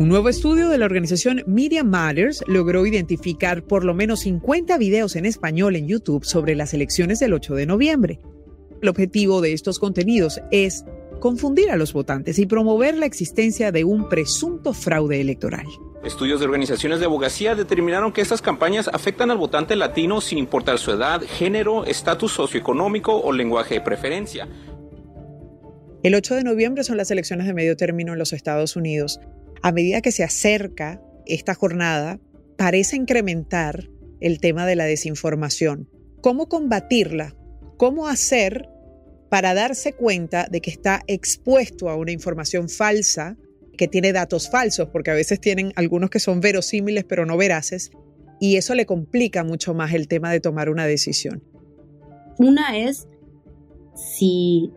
Un 0.00 0.08
nuevo 0.08 0.30
estudio 0.30 0.70
de 0.70 0.78
la 0.78 0.86
organización 0.86 1.42
Media 1.46 1.84
Matters 1.84 2.42
logró 2.46 2.86
identificar 2.86 3.62
por 3.64 3.84
lo 3.84 3.92
menos 3.92 4.20
50 4.20 4.78
videos 4.78 5.14
en 5.14 5.26
español 5.26 5.76
en 5.76 5.88
YouTube 5.88 6.24
sobre 6.24 6.54
las 6.54 6.72
elecciones 6.72 7.18
del 7.18 7.34
8 7.34 7.54
de 7.54 7.66
noviembre. 7.66 8.20
El 8.80 8.88
objetivo 8.88 9.42
de 9.42 9.52
estos 9.52 9.78
contenidos 9.78 10.40
es 10.50 10.86
confundir 11.20 11.70
a 11.70 11.76
los 11.76 11.92
votantes 11.92 12.38
y 12.38 12.46
promover 12.46 12.96
la 12.96 13.06
existencia 13.06 13.70
de 13.70 13.84
un 13.84 14.08
presunto 14.08 14.72
fraude 14.72 15.20
electoral. 15.20 15.66
Estudios 16.02 16.40
de 16.40 16.46
organizaciones 16.46 16.98
de 16.98 17.04
abogacía 17.04 17.54
determinaron 17.54 18.12
que 18.12 18.22
estas 18.22 18.40
campañas 18.40 18.88
afectan 18.92 19.30
al 19.30 19.36
votante 19.36 19.76
latino 19.76 20.22
sin 20.22 20.38
importar 20.38 20.78
su 20.78 20.90
edad, 20.92 21.20
género, 21.22 21.84
estatus 21.84 22.32
socioeconómico 22.32 23.20
o 23.20 23.32
lenguaje 23.32 23.74
de 23.74 23.80
preferencia. 23.82 24.48
El 26.02 26.14
8 26.14 26.36
de 26.36 26.44
noviembre 26.44 26.82
son 26.82 26.96
las 26.96 27.10
elecciones 27.10 27.46
de 27.46 27.52
medio 27.52 27.76
término 27.76 28.14
en 28.14 28.18
los 28.18 28.32
Estados 28.32 28.76
Unidos. 28.76 29.20
a 29.62 29.72
medida 29.72 30.00
que 30.00 30.10
se 30.10 30.24
acerca 30.24 31.02
esta 31.26 31.54
jornada, 31.54 32.18
parece 32.56 32.96
incrementar 32.96 33.90
el 34.20 34.40
tema 34.40 34.64
de 34.64 34.74
la 34.74 34.84
desinformación. 34.84 35.90
¿Cómo 36.22 36.48
combatirla? 36.48 37.34
¿Cómo 37.76 38.08
hacer 38.08 38.70
para 39.30 39.54
darse 39.54 39.94
cuenta 39.94 40.46
de 40.50 40.60
que 40.60 40.70
está 40.70 41.02
expuesto 41.06 41.88
a 41.88 41.96
una 41.96 42.12
información 42.12 42.68
falsa, 42.68 43.36
que 43.78 43.88
tiene 43.88 44.12
datos 44.12 44.50
falsos, 44.50 44.88
porque 44.90 45.10
a 45.10 45.14
veces 45.14 45.40
tienen 45.40 45.72
algunos 45.76 46.10
que 46.10 46.18
son 46.18 46.40
verosímiles 46.40 47.04
pero 47.04 47.24
no 47.24 47.38
veraces, 47.38 47.90
y 48.40 48.56
eso 48.56 48.74
le 48.74 48.86
complica 48.86 49.44
mucho 49.44 49.72
más 49.72 49.94
el 49.94 50.08
tema 50.08 50.30
de 50.32 50.40
tomar 50.40 50.68
una 50.68 50.86
decisión. 50.86 51.42
Una 52.38 52.76
es 52.76 53.06
si 53.94 54.72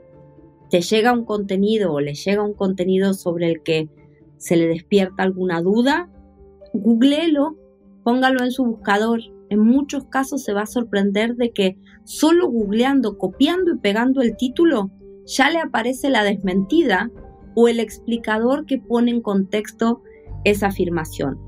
te 0.70 0.82
llega 0.82 1.14
un 1.14 1.26
contenido 1.26 1.94
o 1.94 2.00
le 2.00 2.14
llega 2.14 2.44
un 2.44 2.54
contenido 2.54 3.14
sobre 3.14 3.50
el 3.50 3.64
que 3.64 3.90
se 4.38 4.56
le 4.56 4.68
despierta 4.68 5.24
alguna 5.24 5.62
duda, 5.62 6.10
googleelo, 6.74 7.58
póngalo 8.04 8.44
en 8.44 8.52
su 8.52 8.66
buscador. 8.66 9.22
En 9.50 9.60
muchos 9.60 10.06
casos 10.06 10.44
se 10.44 10.54
va 10.54 10.64
a 10.64 10.68
sorprender 10.68 11.36
de 11.36 11.52
que 11.52 11.78
solo 12.04 12.50
googleando, 12.50 13.18
copiando 13.18 13.74
y 13.74 13.78
pegando 13.78 14.22
el 14.22 14.36
título, 14.38 14.92
ya 15.26 15.50
le 15.50 15.60
aparece 15.60 16.10
la 16.10 16.24
desmentida 16.24 17.12
o 17.56 17.68
el 17.68 17.80
explicador 17.80 18.66
que 18.66 18.80
pone 18.80 19.12
en 19.12 19.22
contexto 19.22 20.02
esa 20.44 20.68
afirmación. 20.68 21.40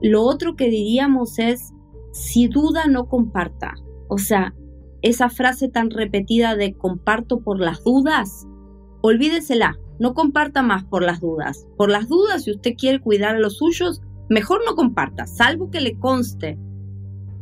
Lo 0.00 0.22
otro 0.22 0.56
que 0.56 0.70
diríamos 0.70 1.38
es, 1.38 1.72
si 2.12 2.48
duda, 2.48 2.86
no 2.86 3.08
comparta. 3.08 3.74
O 4.08 4.18
sea, 4.18 4.54
esa 5.02 5.28
frase 5.28 5.68
tan 5.68 5.90
repetida 5.90 6.56
de 6.56 6.74
comparto 6.74 7.40
por 7.40 7.60
las 7.60 7.82
dudas, 7.84 8.46
olvídesela, 9.02 9.78
no 9.98 10.14
comparta 10.14 10.62
más 10.62 10.84
por 10.84 11.02
las 11.02 11.20
dudas. 11.20 11.66
Por 11.76 11.90
las 11.90 12.08
dudas, 12.08 12.44
si 12.44 12.52
usted 12.52 12.74
quiere 12.76 13.00
cuidar 13.00 13.36
a 13.36 13.40
los 13.40 13.58
suyos, 13.58 14.00
mejor 14.28 14.60
no 14.64 14.74
comparta, 14.74 15.26
salvo 15.26 15.70
que 15.70 15.80
le 15.80 15.98
conste. 15.98 16.58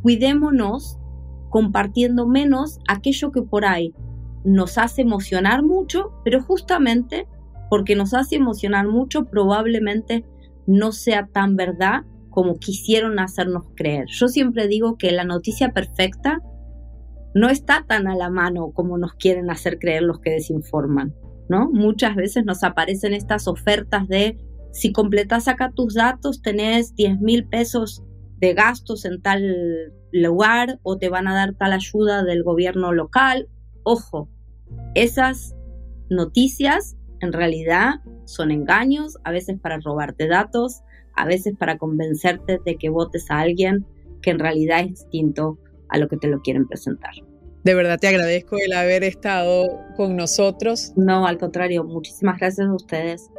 Cuidémonos 0.01 0.96
compartiendo 1.49 2.27
menos 2.27 2.79
aquello 2.87 3.31
que 3.31 3.41
por 3.41 3.65
ahí 3.65 3.93
nos 4.43 4.77
hace 4.77 5.01
emocionar 5.01 5.63
mucho, 5.63 6.11
pero 6.23 6.41
justamente 6.41 7.27
porque 7.69 7.95
nos 7.95 8.13
hace 8.13 8.35
emocionar 8.35 8.87
mucho 8.87 9.25
probablemente 9.25 10.25
no 10.65 10.91
sea 10.91 11.27
tan 11.27 11.55
verdad 11.55 12.03
como 12.29 12.59
quisieron 12.59 13.19
hacernos 13.19 13.65
creer. 13.75 14.05
Yo 14.09 14.27
siempre 14.27 14.67
digo 14.67 14.97
que 14.97 15.11
la 15.11 15.23
noticia 15.23 15.73
perfecta 15.73 16.41
no 17.33 17.49
está 17.49 17.85
tan 17.87 18.07
a 18.07 18.15
la 18.15 18.29
mano 18.29 18.71
como 18.71 18.97
nos 18.97 19.13
quieren 19.13 19.49
hacer 19.49 19.79
creer 19.79 20.03
los 20.03 20.19
que 20.19 20.31
desinforman, 20.31 21.13
¿no? 21.49 21.69
Muchas 21.71 22.15
veces 22.15 22.45
nos 22.45 22.63
aparecen 22.63 23.13
estas 23.13 23.47
ofertas 23.47 24.07
de 24.07 24.37
si 24.71 24.91
completas 24.91 25.47
acá 25.47 25.71
tus 25.73 25.95
datos 25.95 26.41
tenés 26.41 26.95
10 26.95 27.19
mil 27.19 27.47
pesos 27.47 28.03
de 28.37 28.53
gastos 28.53 29.05
en 29.05 29.21
tal 29.21 29.93
lugar 30.11 30.79
o 30.83 30.97
te 30.97 31.09
van 31.09 31.27
a 31.27 31.35
dar 31.35 31.53
tal 31.53 31.73
ayuda 31.73 32.23
del 32.23 32.43
gobierno 32.43 32.93
local. 32.93 33.47
Ojo, 33.83 34.29
esas 34.95 35.55
noticias 36.09 36.95
en 37.19 37.33
realidad 37.33 37.95
son 38.25 38.51
engaños, 38.51 39.17
a 39.23 39.31
veces 39.31 39.59
para 39.59 39.79
robarte 39.79 40.27
datos, 40.27 40.81
a 41.15 41.25
veces 41.25 41.55
para 41.57 41.77
convencerte 41.77 42.59
de 42.63 42.75
que 42.77 42.89
votes 42.89 43.29
a 43.31 43.39
alguien 43.39 43.85
que 44.21 44.31
en 44.31 44.39
realidad 44.39 44.81
es 44.81 44.89
distinto 44.89 45.57
a 45.89 45.97
lo 45.97 46.07
que 46.07 46.17
te 46.17 46.27
lo 46.27 46.41
quieren 46.41 46.67
presentar. 46.67 47.13
De 47.63 47.73
verdad 47.73 47.99
te 47.99 48.07
agradezco 48.07 48.55
el 48.63 48.73
haber 48.73 49.03
estado 49.03 49.67
con 49.95 50.15
nosotros. 50.15 50.93
No, 50.95 51.27
al 51.27 51.37
contrario, 51.37 51.83
muchísimas 51.83 52.39
gracias 52.39 52.67
a 52.67 52.73
ustedes. 52.73 53.29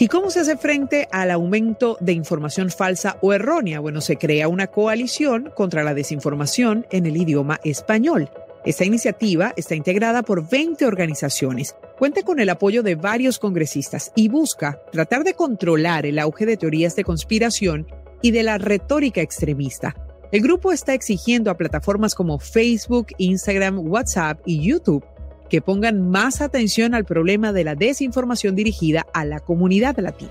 ¿Y 0.00 0.08
cómo 0.08 0.30
se 0.30 0.40
hace 0.40 0.56
frente 0.56 1.08
al 1.12 1.30
aumento 1.30 1.98
de 2.00 2.14
información 2.14 2.70
falsa 2.70 3.18
o 3.20 3.34
errónea? 3.34 3.80
Bueno, 3.80 4.00
se 4.00 4.16
crea 4.16 4.48
una 4.48 4.68
coalición 4.68 5.52
contra 5.54 5.84
la 5.84 5.92
desinformación 5.92 6.86
en 6.90 7.04
el 7.04 7.18
idioma 7.18 7.60
español. 7.64 8.30
Esta 8.64 8.86
iniciativa 8.86 9.52
está 9.58 9.74
integrada 9.74 10.22
por 10.22 10.48
20 10.48 10.86
organizaciones, 10.86 11.76
cuenta 11.98 12.22
con 12.22 12.40
el 12.40 12.48
apoyo 12.48 12.82
de 12.82 12.94
varios 12.94 13.38
congresistas 13.38 14.10
y 14.16 14.30
busca 14.30 14.80
tratar 14.90 15.22
de 15.22 15.34
controlar 15.34 16.06
el 16.06 16.18
auge 16.18 16.46
de 16.46 16.56
teorías 16.56 16.96
de 16.96 17.04
conspiración 17.04 17.86
y 18.22 18.30
de 18.30 18.42
la 18.42 18.56
retórica 18.56 19.20
extremista. 19.20 19.94
El 20.32 20.40
grupo 20.40 20.72
está 20.72 20.94
exigiendo 20.94 21.50
a 21.50 21.58
plataformas 21.58 22.14
como 22.14 22.38
Facebook, 22.38 23.08
Instagram, 23.18 23.80
WhatsApp 23.80 24.40
y 24.46 24.62
YouTube 24.62 25.04
que 25.50 25.60
pongan 25.60 26.10
más 26.10 26.40
atención 26.40 26.94
al 26.94 27.04
problema 27.04 27.52
de 27.52 27.64
la 27.64 27.74
desinformación 27.74 28.56
dirigida 28.56 29.04
a 29.12 29.26
la 29.26 29.40
comunidad 29.40 29.98
latina. 29.98 30.30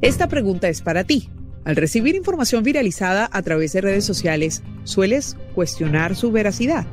Esta 0.00 0.28
pregunta 0.28 0.68
es 0.68 0.82
para 0.82 1.02
ti. 1.04 1.30
Al 1.64 1.76
recibir 1.76 2.14
información 2.14 2.62
viralizada 2.62 3.26
a 3.32 3.40
través 3.40 3.72
de 3.72 3.80
redes 3.80 4.04
sociales, 4.04 4.62
¿sueles 4.84 5.34
cuestionar 5.54 6.14
su 6.14 6.30
veracidad? 6.30 6.84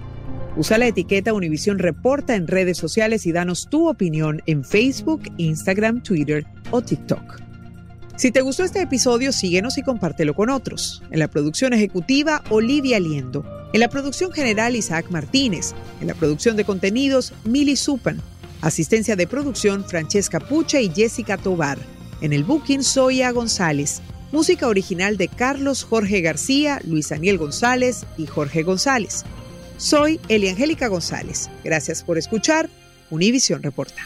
Usa 0.57 0.77
la 0.77 0.87
etiqueta 0.87 1.33
Univision 1.33 1.79
Reporta 1.79 2.35
en 2.35 2.47
redes 2.47 2.77
sociales 2.77 3.25
y 3.25 3.31
danos 3.31 3.67
tu 3.69 3.87
opinión 3.87 4.41
en 4.47 4.65
Facebook, 4.65 5.23
Instagram, 5.37 6.03
Twitter 6.03 6.45
o 6.71 6.81
TikTok. 6.81 7.39
Si 8.17 8.31
te 8.31 8.41
gustó 8.41 8.63
este 8.63 8.81
episodio, 8.81 9.31
síguenos 9.31 9.77
y 9.77 9.81
compártelo 9.81 10.35
con 10.35 10.49
otros. 10.49 11.01
En 11.09 11.19
la 11.19 11.29
producción 11.29 11.73
ejecutiva, 11.73 12.43
Olivia 12.49 12.99
Liendo. 12.99 13.45
En 13.73 13.79
la 13.79 13.89
producción 13.89 14.31
general, 14.31 14.75
Isaac 14.75 15.09
Martínez. 15.09 15.73
En 16.01 16.07
la 16.07 16.13
producción 16.13 16.57
de 16.57 16.65
contenidos, 16.65 17.33
Mili 17.45 17.77
Supan. 17.77 18.21
Asistencia 18.59 19.15
de 19.15 19.25
producción, 19.25 19.85
Francesca 19.85 20.39
Pucha 20.39 20.81
y 20.81 20.91
Jessica 20.93 21.37
Tobar. 21.37 21.79
En 22.19 22.33
el 22.33 22.43
booking, 22.43 22.83
Zoya 22.83 23.31
González. 23.31 24.01
Música 24.31 24.67
original 24.67 25.17
de 25.17 25.29
Carlos 25.29 25.83
Jorge 25.83 26.21
García, 26.21 26.79
Luis 26.85 27.09
Daniel 27.09 27.37
González 27.37 28.05
y 28.17 28.27
Jorge 28.27 28.63
González. 28.63 29.25
Soy 29.81 30.19
Eliangélica 30.29 30.87
González. 30.89 31.49
Gracias 31.63 32.03
por 32.03 32.19
escuchar 32.19 32.69
Univisión 33.09 33.63
Reporta. 33.63 34.05